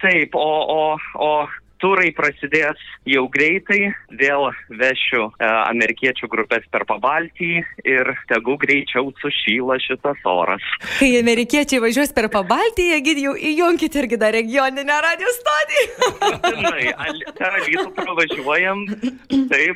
taip, 0.02 0.36
o, 0.38 0.50
o, 0.74 0.82
o 1.18 1.32
turai 1.80 2.10
prasidės 2.16 2.78
jau 3.08 3.24
greitai, 3.32 3.92
vėl 4.18 4.48
vešiu 4.80 5.28
e, 5.38 5.46
amerikiečių 5.70 6.28
grupės 6.32 6.64
per 6.72 6.84
pabaltį 6.88 7.50
ir 7.86 8.10
tegu 8.30 8.56
greičiau 8.60 9.12
sušyla 9.22 9.78
šitas 9.84 10.18
oras. 10.28 10.62
Kai 10.98 11.10
amerikiečiai 11.20 11.80
važiuos 11.82 12.12
per 12.16 12.28
pabaltį, 12.34 12.88
Egidijau, 12.98 13.34
įjunkit 13.38 13.94
irgi 14.02 14.18
dar 14.20 14.34
regioninę 14.34 14.98
radio 15.04 15.30
stotį. 15.38 15.84
Būtinai, 16.18 16.84
per 17.38 17.58
alytų 17.60 17.86
pravažiuojam, 17.96 18.84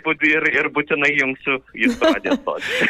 būt- 0.07 0.27
ir, 0.29 0.49
ir 0.59 0.69
būtinai 0.75 1.13
jungsiu 1.19 1.59
į 1.75 1.91
radiją 2.03 2.37
stotį. 2.41 2.81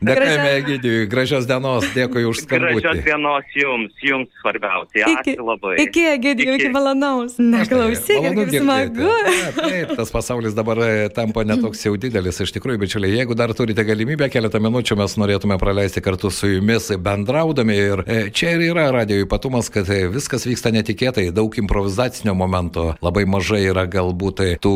Dėkojame 0.00 0.14
Gražios- 0.16 0.54
Egidijui, 0.60 1.06
gražios 1.12 1.46
dienos, 1.46 1.84
dėkui 1.94 2.24
už 2.28 2.44
Gražios 2.48 2.80
skambutį. 2.80 3.04
dienos 3.04 3.44
jums, 3.54 3.92
jums 4.02 4.28
svarbiausia. 4.40 5.04
Ačiū 5.20 5.44
labai. 5.44 5.76
iki 5.84 6.06
Egidijau, 6.14 6.54
iki 6.54 6.64
Iki. 6.64 6.72
malonaus. 6.72 7.38
Na, 7.38 7.64
klausyk, 7.64 8.20
Malonu. 8.22 8.46
Smagu. 8.60 9.08
Taip, 9.26 9.58
taip, 9.58 9.92
tas 9.98 10.12
pasaulis 10.12 10.54
dabar 10.56 10.78
e, 10.84 11.08
tampa 11.14 11.44
netoks 11.46 11.84
jau 11.86 11.94
didelis. 12.00 12.40
Iš 12.44 12.52
tikrųjų, 12.56 12.80
bičiuliai, 12.84 13.18
jeigu 13.20 13.36
dar 13.38 13.52
turite 13.56 13.84
galimybę, 13.86 14.30
keletą 14.32 14.60
minučių 14.62 14.98
mes 15.00 15.16
norėtume 15.20 15.58
praleisti 15.60 16.02
kartu 16.04 16.30
su 16.34 16.50
jumis 16.50 16.90
bendraudami. 17.00 17.76
Ir 17.80 18.04
e, 18.06 18.18
čia 18.34 18.54
ir 18.56 18.64
yra 18.70 18.88
radio 18.94 19.20
ypatumas, 19.24 19.70
kad 19.72 19.88
e, 19.92 20.04
viskas 20.12 20.46
vyksta 20.48 20.72
netikėtai, 20.74 21.28
daug 21.34 21.56
improvizacinio 21.60 22.34
momento, 22.38 22.90
labai 23.04 23.26
mažai 23.30 23.62
yra 23.70 23.86
galbūt 23.90 24.44
tų 24.62 24.74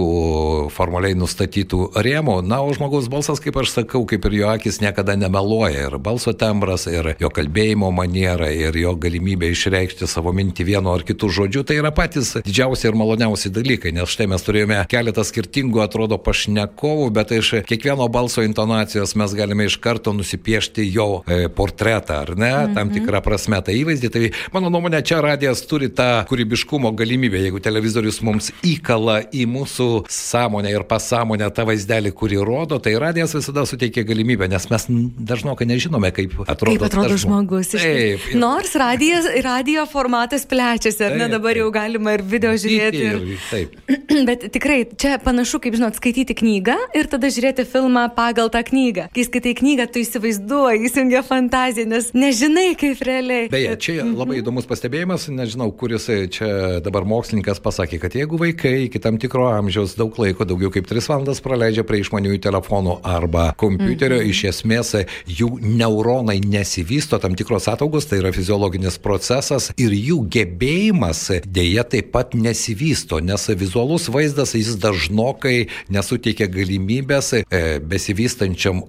formaliai 0.74 1.16
nustatytų 1.18 1.90
rėmų. 2.04 2.40
Na, 2.46 2.60
o 2.64 2.72
žmogaus 2.76 3.08
balsas, 3.12 3.42
kaip 3.42 3.58
aš 3.60 3.74
sakau, 3.78 4.04
kaip 4.08 4.28
ir 4.28 4.38
jo 4.40 4.50
akis 4.52 4.80
niekada 4.84 5.16
nemeluoja. 5.18 5.88
Ir 5.88 5.98
balso 6.02 6.34
tembras, 6.36 6.86
ir 6.90 7.14
jo 7.20 7.30
kalbėjimo 7.34 7.90
maniera, 7.94 8.50
ir 8.52 8.76
jo 8.78 8.94
galimybė 9.00 9.52
išreikšti 9.54 10.08
savo 10.10 10.32
mintį 10.36 10.68
vienu 10.68 10.92
ar 10.94 11.04
kitu 11.06 11.30
žodžiu, 11.32 11.64
tai 11.66 11.80
yra 11.80 11.92
patys 11.94 12.36
didžiausi 12.44 12.88
ir 12.88 12.98
maloniausi 12.98 13.52
dalykai. 13.54 13.73
Nes 13.94 14.10
štai 14.10 14.26
mes 14.30 14.44
turėjome 14.44 14.78
keletą 14.90 15.24
skirtingų, 15.26 15.82
atrodo, 15.84 16.18
pašnekovų, 16.22 17.08
bet 17.14 17.32
iš 17.36 17.50
kiekvieno 17.68 18.06
balso 18.12 18.44
intonacijos 18.44 19.14
mes 19.18 19.34
galime 19.36 19.68
iš 19.68 19.78
karto 19.82 20.14
nusipiešti 20.16 20.86
jo 20.94 21.22
e, 21.26 21.48
portretą, 21.48 22.20
ar 22.24 22.34
ne, 22.36 22.52
mhm. 22.52 22.74
tam 22.76 22.92
tikrą 22.94 23.22
prasme 23.24 23.60
tą 23.64 23.74
įvaizdį. 23.74 24.10
Tai 24.14 24.24
mano 24.54 24.72
nuomonė, 24.74 25.02
čia 25.06 25.20
radijas 25.24 25.64
turi 25.70 25.90
tą 25.94 26.24
kūrybiškumo 26.30 26.92
galimybę. 26.96 27.40
Jeigu 27.44 27.62
televizorius 27.64 28.20
mums 28.24 28.50
įkala 28.66 29.20
į 29.34 29.46
mūsų 29.50 29.88
sąmonę 30.10 30.74
ir 30.74 30.86
pasąmonę 30.88 31.50
tą 31.54 31.66
vaizdelį, 31.70 32.14
kurį 32.16 32.42
rodo, 32.44 32.80
tai 32.82 32.96
radijas 33.00 33.36
visada 33.36 33.66
suteikia 33.68 34.04
galimybę, 34.06 34.48
nes 34.50 34.68
mes 34.70 34.88
dažnokai 35.32 35.68
nežinome, 35.68 36.12
kaip 36.14 36.36
atrodo, 36.46 36.74
Kaip 36.74 36.88
atrodo 36.88 37.18
žmogus. 37.20 37.72
Taip. 37.74 38.24
tikrųjų. 38.34 38.40
Nors 38.40 38.74
radijas, 38.78 39.28
radio 39.44 39.86
formatas 39.90 40.44
plečiasi, 40.48 41.04
ar 41.06 41.16
ne, 41.18 41.28
dabar 41.32 41.56
jau 41.58 41.70
galima 41.74 42.16
ir 42.16 42.24
video 42.26 42.52
žiūrėti. 42.58 43.02
Ir, 43.04 43.14
Ir... 43.14 43.38
taip. 43.52 43.63
Bet 44.28 44.46
tikrai, 44.54 44.84
čia 45.00 45.16
panašu, 45.22 45.60
kaip 45.62 45.76
žinot, 45.78 45.96
skaityti 45.98 46.36
knygą 46.38 46.76
ir 46.96 47.08
tada 47.10 47.30
žiūrėti 47.32 47.66
filmą 47.68 48.06
pagal 48.16 48.50
tą 48.52 48.62
knygą. 48.66 49.08
Kai 49.14 49.24
skaitai 49.26 49.54
knygą, 49.58 49.88
tu 49.92 50.02
įsivaizduoji, 50.02 50.84
įsijungia 50.88 51.22
fantazija, 51.26 51.88
nes 51.90 52.10
nežinai, 52.16 52.72
kaip 52.78 53.02
realiai. 53.06 53.48
Beje, 53.52 53.74
čia 53.82 53.96
labai 54.06 54.40
įdomus 54.40 54.68
pastebėjimas, 54.70 55.26
nežinau, 55.34 55.70
kuris 55.74 56.08
čia 56.34 56.80
dabar 56.84 57.06
mokslininkas 57.08 57.60
pasakė, 57.64 58.00
kad 58.02 58.16
jeigu 58.16 58.38
vaikai 58.40 58.86
iki 58.86 59.02
tam 59.02 59.18
tikro 59.22 59.48
amžiaus 59.50 59.96
daug 59.98 60.14
laiko, 60.20 60.46
daugiau 60.48 60.72
kaip 60.74 60.88
3 60.90 61.10
valandas 61.10 61.42
praleidžia 61.44 61.84
prie 61.86 62.02
išmaniųjų 62.04 62.40
telefonų 62.44 62.98
arba 63.04 63.50
kompiuterio, 63.60 64.20
mm 64.20 64.24
-hmm. 64.24 64.30
iš 64.30 64.44
esmės 64.52 64.94
jų 65.26 65.50
neuronai 65.60 66.40
nesivysto, 66.40 67.18
tam 67.18 67.34
tikros 67.34 67.68
ataugos, 67.68 68.06
tai 68.06 68.20
yra 68.22 68.32
fiziologinis 68.32 68.98
procesas 68.98 69.72
ir 69.76 69.92
jų 69.92 70.20
gebėjimas 70.30 71.24
dėja 71.46 71.84
taip 71.88 72.12
pat 72.14 72.34
nesivysto, 72.34 73.20
nes 73.20 73.48
vizualus 73.58 74.08
vaizdas 74.12 74.54
jis 74.56 74.74
dažnokai 74.82 75.68
nesuteikia 75.92 76.46
galimybės 76.52 77.32
e, 77.40 77.44
besivystančiam 77.80 78.82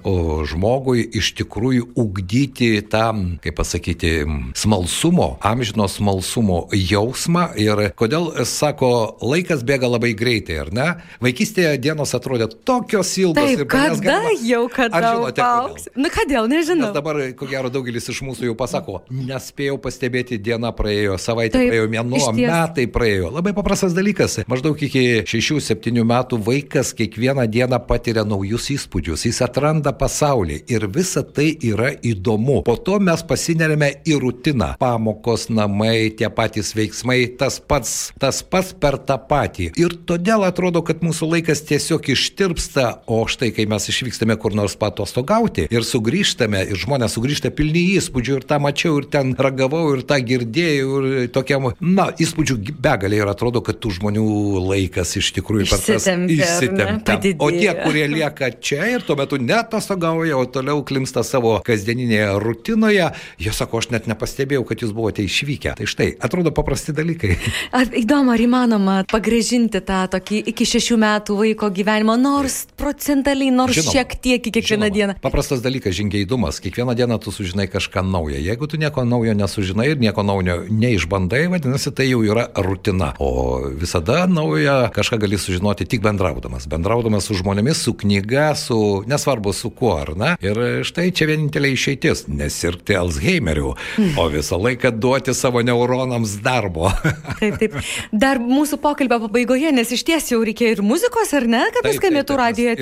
žmogui 0.49 1.06
iš 1.17 1.34
tikrųjų 1.39 1.89
ugdyti 1.99 2.82
tą, 2.91 3.08
kaip 3.43 3.56
pasakyti, 3.58 4.12
smalsumo, 4.58 5.36
amžino 5.45 5.88
smalsumo 5.91 6.65
jausmą 6.75 7.47
ir 7.60 7.89
kodėl 7.99 8.32
sako, 8.47 8.91
laikas 9.25 9.63
bėga 9.67 9.89
labai 9.91 10.13
greitai, 10.17 10.60
ar 10.65 10.71
ne? 10.75 10.88
Vaikystėje 11.23 11.78
dienos 11.84 12.13
atrodė 12.17 12.47
tokios 12.67 13.12
ilgos 13.21 13.56
Taip, 13.56 13.65
kada 13.71 13.95
galima- 14.01 14.36
jau, 14.45 14.63
kada 14.71 14.95
Ar 14.97 15.04
žinote, 15.10 15.41
kodėl? 15.41 15.69
auks? 15.69 15.88
Nu, 15.95 16.10
kodėl, 16.13 16.47
nežinau. 16.51 16.89
Nes 16.89 16.95
dabar, 16.95 17.19
ko 17.38 17.47
gero, 17.49 17.69
daugelis 17.73 18.10
iš 18.12 18.21
mūsų 18.25 18.49
jau 18.49 18.56
pasako, 18.58 19.01
nespėjau 19.10 19.78
pastebėti, 19.82 20.38
diena 20.41 20.71
praėjo, 20.75 21.17
savaitė 21.21 21.60
Taip, 21.60 21.69
praėjo, 21.71 21.88
mėnuo, 21.91 22.23
metai 22.38 22.88
praėjo. 22.91 23.32
Labai 23.36 23.54
paprastas 23.58 23.93
dalykas. 23.95 24.39
Maždaug 24.56 24.80
iki 24.80 25.02
6-7 25.28 26.06
metų 26.08 26.38
vaikas 26.39 26.94
kiekvieną 26.96 27.44
dieną 27.52 27.76
patiria 27.89 28.22
naujus 28.24 28.70
įspūdžius, 28.72 29.26
jis 29.28 29.41
atranda 29.44 29.91
pasaulį 29.91 30.62
ir 30.72 30.86
visa 30.96 31.26
tai 31.28 31.50
yra 31.60 31.89
įdomu. 32.00 32.62
Po 32.63 32.78
to 32.80 32.96
mes 33.04 33.20
pasinerime 33.28 33.89
į 34.08 34.15
rutiną. 34.24 34.70
Pamokos, 34.80 35.50
namai, 35.52 36.13
tie 36.15 36.30
patys 36.32 36.72
veiksmai, 36.78 37.18
tas 37.36 37.58
pats, 37.60 38.13
tas 38.15 38.39
pats 38.48 38.72
per 38.80 38.96
tą 39.04 39.18
patį. 39.28 39.74
Ir 39.76 39.98
todėl 40.08 40.46
atrodo, 40.48 40.80
kad 40.88 41.04
mūsų 41.04 41.34
laikas 41.34 41.65
tiesiog 41.68 42.08
ištirpsta, 42.15 42.86
o 43.12 43.26
štai 43.28 43.52
kai 43.58 43.68
mes 43.68 43.89
išvykstame 43.91 44.39
kur 44.39 44.56
nors 44.56 44.78
patostogauti 44.80 45.68
ir 45.68 45.84
sugrįžtame, 45.84 46.63
ir 46.72 46.80
žmonės 46.80 47.20
sugrįžta 47.20 47.52
pilni 47.52 47.84
įspūdžių, 47.98 48.39
ir 48.39 48.48
tą 48.48 48.62
mačiau, 48.63 49.04
ir 49.04 49.12
ten 49.12 49.36
ragavau, 49.36 49.84
ir 49.98 50.08
tą 50.08 50.22
girdėjau, 50.24 51.04
ir 51.04 51.30
tokiam, 51.36 51.74
na, 51.84 52.08
įspūdžių 52.15 52.80
begalė 52.80 53.20
ir 53.20 53.36
atrodo, 53.36 53.60
kad 53.60 53.84
tų 53.84 53.98
žmonių 54.00 54.26
laikas 54.70 55.16
iš 55.20 55.32
tikrųjų 55.38 55.66
Išsitempia. 55.66 57.18
O 57.40 57.50
tie, 57.52 57.72
kurie 57.80 58.06
lieka 58.10 58.50
čia 58.60 58.88
ir 58.96 59.06
tuo 59.06 59.18
metu 59.20 59.40
netostogauja, 59.42 60.38
o 60.38 60.46
toliau 60.50 60.84
klimsta 60.88 61.24
savo 61.26 61.58
kasdieninėje 61.66 62.30
rutinoje, 62.42 63.10
jie 63.42 63.54
sako, 63.56 63.82
aš 63.82 63.90
net 63.94 64.10
nepastebėjau, 64.12 64.66
kad 64.68 64.84
jūs 64.84 64.94
buvote 64.96 65.26
išvykę. 65.26 65.76
Tai 65.80 65.88
štai, 65.90 66.10
atrodo 66.24 66.54
paprasti 66.56 66.96
dalykai. 66.96 67.36
Ar 67.80 67.90
įdomu, 67.96 68.34
ar 68.36 68.42
įmanoma 68.42 68.98
pagrėžinti 69.12 69.82
tą 69.86 70.06
tokį 70.14 70.42
iki 70.54 70.68
šešių 70.76 70.98
metų 71.02 71.40
vaiko 71.42 71.70
gyvenimą, 71.74 72.18
nors 72.22 72.66
procentaliai, 72.80 73.54
nors 73.54 73.76
Žinoma. 73.78 73.96
šiek 73.96 74.16
tiek 74.22 74.40
į 74.40 74.54
kiekvieną 74.60 74.90
Žinoma. 74.90 74.96
dieną. 74.96 75.18
Paprastas 75.24 75.64
dalykas- 75.66 75.96
žingeidumas. 76.00 76.60
Kiekvieną 76.64 76.96
dieną 76.96 77.20
tu 77.20 77.32
sužinai 77.32 77.68
kažką 77.68 78.04
naujo. 78.06 78.38
Jeigu 78.38 78.68
tu 78.68 78.78
nieko 78.78 79.06
naujo 79.06 79.34
nesužinai 79.34 79.92
ir 79.92 79.98
nieko 80.00 80.24
naujo 80.24 80.66
neišbandai, 80.70 81.48
vadinasi, 81.52 81.92
tai 81.96 82.10
jau 82.10 82.24
yra 82.24 82.48
rutina. 82.56 83.14
O 83.20 83.62
visada 83.70 84.26
naują 84.36 84.76
kažką 84.95 85.19
gali 85.24 85.39
sužinoti 85.39 85.88
tik 85.89 86.04
bendraudamas. 86.04 86.67
Bendraudamas 86.67 87.30
su 87.30 87.38
žmonėmis, 87.39 87.82
su 87.88 87.93
knyga, 87.98 88.52
su 88.60 88.80
nesvarbu 89.08 89.54
su 89.54 89.71
kuo, 89.71 89.95
ar 90.02 90.13
ne? 90.19 90.36
Ir 90.43 90.60
štai 90.88 91.10
čia 91.15 91.30
vienintelė 91.32 91.71
išeitis- 91.76 92.26
nesirgti 92.41 92.98
Alzheimeriu, 93.00 93.74
o 94.19 94.28
visą 94.30 94.60
laiką 94.60 94.91
duoti 95.00 95.34
savo 95.34 95.63
neuronams 95.63 96.38
darbo. 96.43 96.91
Taip, 97.39 97.58
taip. 97.60 97.74
Dar 98.12 98.39
mūsų 98.39 98.78
pokalbio 98.82 99.19
pabaigoje, 99.26 99.71
nes 99.76 99.91
iš 99.91 100.04
ties 100.08 100.30
jau 100.32 100.39
reikėjo 100.45 100.78
ir 100.78 100.82
muzikos, 100.86 101.34
ar 101.36 101.45
ne, 101.50 101.63
kad 101.76 101.88
nuskambėtų 101.88 102.38
radio 102.39 102.76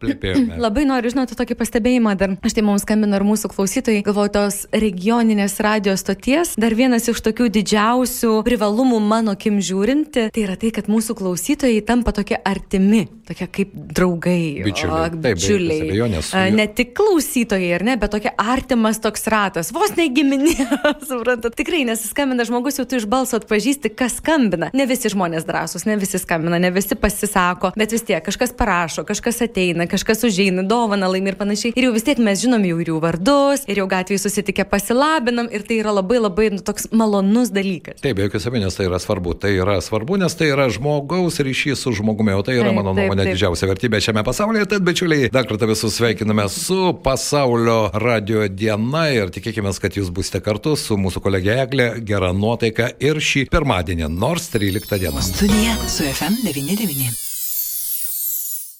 plėpėjome. 0.00 0.58
Labai 0.62 0.84
noriu 0.88 1.12
žinoti 1.12 1.36
tokį 1.38 1.56
pastebėjimą 1.58 2.14
dar. 2.18 2.36
Aš 2.42 2.56
tai 2.56 2.64
mums 2.66 2.84
skambino 2.86 3.18
ir 3.18 3.24
mūsų 3.26 3.50
klausytojai, 3.52 4.04
galvoju, 4.06 4.32
tos 4.36 4.58
regioninės 4.72 5.58
radio 5.64 5.96
stoties. 6.00 6.54
Dar 6.60 6.76
vienas 6.78 7.08
iš 7.10 7.20
tokių 7.26 7.48
didžiausių 7.58 8.32
privalumų 8.46 9.00
mano 9.02 9.34
kim 9.38 9.60
žiūrinti, 9.62 10.28
tai 10.34 10.46
yra 10.46 10.56
tai, 10.62 10.70
kad 10.74 10.86
mūsų 10.90 11.16
klausytojai 11.18 11.80
tampa 11.86 12.12
tokie 12.14 12.36
artimi, 12.46 13.04
tokie 13.26 13.48
kaip 13.50 13.72
draugai, 13.74 14.62
Bičiuliai. 14.62 15.08
o, 15.10 15.22
Taip, 15.22 15.38
bičiuliai. 15.40 15.78
jokios 15.96 16.30
abejonės. 16.30 16.30
Ne 16.54 16.66
tik 16.70 16.92
klausytojai, 16.98 17.70
ar 17.76 17.84
ne, 17.86 17.96
bet 18.00 18.12
tokia 18.14 18.32
artimas 18.38 19.00
toks 19.02 19.26
ratas, 19.32 19.72
vos 19.74 19.94
negiminė, 19.98 20.54
suprantat. 21.08 21.56
Tikrai, 21.58 21.82
nes 21.88 22.04
skambina 22.06 22.46
žmogus, 22.48 22.78
jau 22.78 22.86
tu 22.88 23.00
iš 23.00 23.06
balso 23.10 23.40
atpažįsti, 23.40 23.90
kas 23.98 24.20
skambina. 24.20 24.70
Ne 24.76 24.86
visi 24.90 25.10
žmonės 25.12 25.46
drąsūs, 25.48 25.86
ne 25.90 25.96
visi 26.00 26.20
skambina, 26.22 26.60
ne 26.62 26.70
visi 26.74 26.94
pasisako, 26.98 27.72
bet 27.78 27.94
vis 27.96 28.06
tiek 28.06 28.22
kažkas 28.24 28.54
parašo, 28.58 29.04
kažkas 29.08 29.42
ateina, 29.48 29.88
kažkas 29.90 30.22
užeina, 30.28 30.62
dovana 30.68 31.10
laimi 31.10 31.32
ir 31.34 31.38
panašiai. 31.40 31.74
Ir 31.74 31.88
jau 31.88 31.94
vis 31.96 32.06
tiek 32.06 32.22
mes 32.22 32.38
žinom 32.44 32.62
jau 32.70 32.78
ir 32.84 32.92
jų 32.92 33.00
vardus, 33.02 33.66
ir 33.66 33.82
jau 33.82 33.88
gatvėje 33.90 34.22
susitikę 34.28 34.66
pasilabinam, 34.70 35.50
ir 35.50 35.66
tai 35.66 35.80
yra 35.82 35.94
labai 35.98 36.20
labai 36.22 36.50
nu, 36.54 36.62
toks 36.62 36.90
malonus 36.94 37.50
dalykas. 37.54 37.98
Taip, 38.04 38.16
be 38.20 38.28
jokios 38.28 38.46
abejonės 38.50 38.78
tai 38.78 38.86
yra 38.90 39.02
svarbu. 39.02 39.34
Tai 39.42 39.50
yra 39.56 39.78
svarbu, 39.82 40.20
nes 40.22 40.36
tai 40.38 40.51
yra 40.52 40.68
žmogaus 40.72 41.40
ryšys 41.42 41.82
su 41.84 41.94
žmogumi, 41.96 42.34
o 42.36 42.44
tai 42.46 42.58
yra, 42.58 42.70
Taip, 42.70 42.78
mano 42.78 42.94
nuomonė, 42.96 43.26
didžiausia 43.32 43.68
vertybė 43.70 44.02
šiame 44.04 44.24
pasaulyje. 44.26 44.68
Tad, 44.74 44.86
bičiuliai, 44.86 45.30
dar 45.32 45.48
kartą 45.48 45.68
visus 45.70 45.96
sveikiname 45.98 46.46
su 46.52 46.92
pasaulio 47.04 47.80
radio 48.04 48.46
diena 48.48 49.08
ir 49.14 49.32
tikėkime, 49.34 49.72
kad 49.82 49.98
jūs 49.98 50.12
busite 50.14 50.42
kartu 50.44 50.76
su 50.78 51.00
mūsų 51.00 51.24
kolegė 51.24 51.58
Eglė, 51.64 51.90
gera 52.06 52.32
nuotaika 52.36 52.92
ir 53.02 53.20
šį 53.22 53.48
pirmadienį, 53.52 54.08
nors 54.12 54.52
13 54.52 55.02
diena. 55.02 55.24
Studija 55.32 55.76
su 55.88 56.08
FM99. 56.12 57.31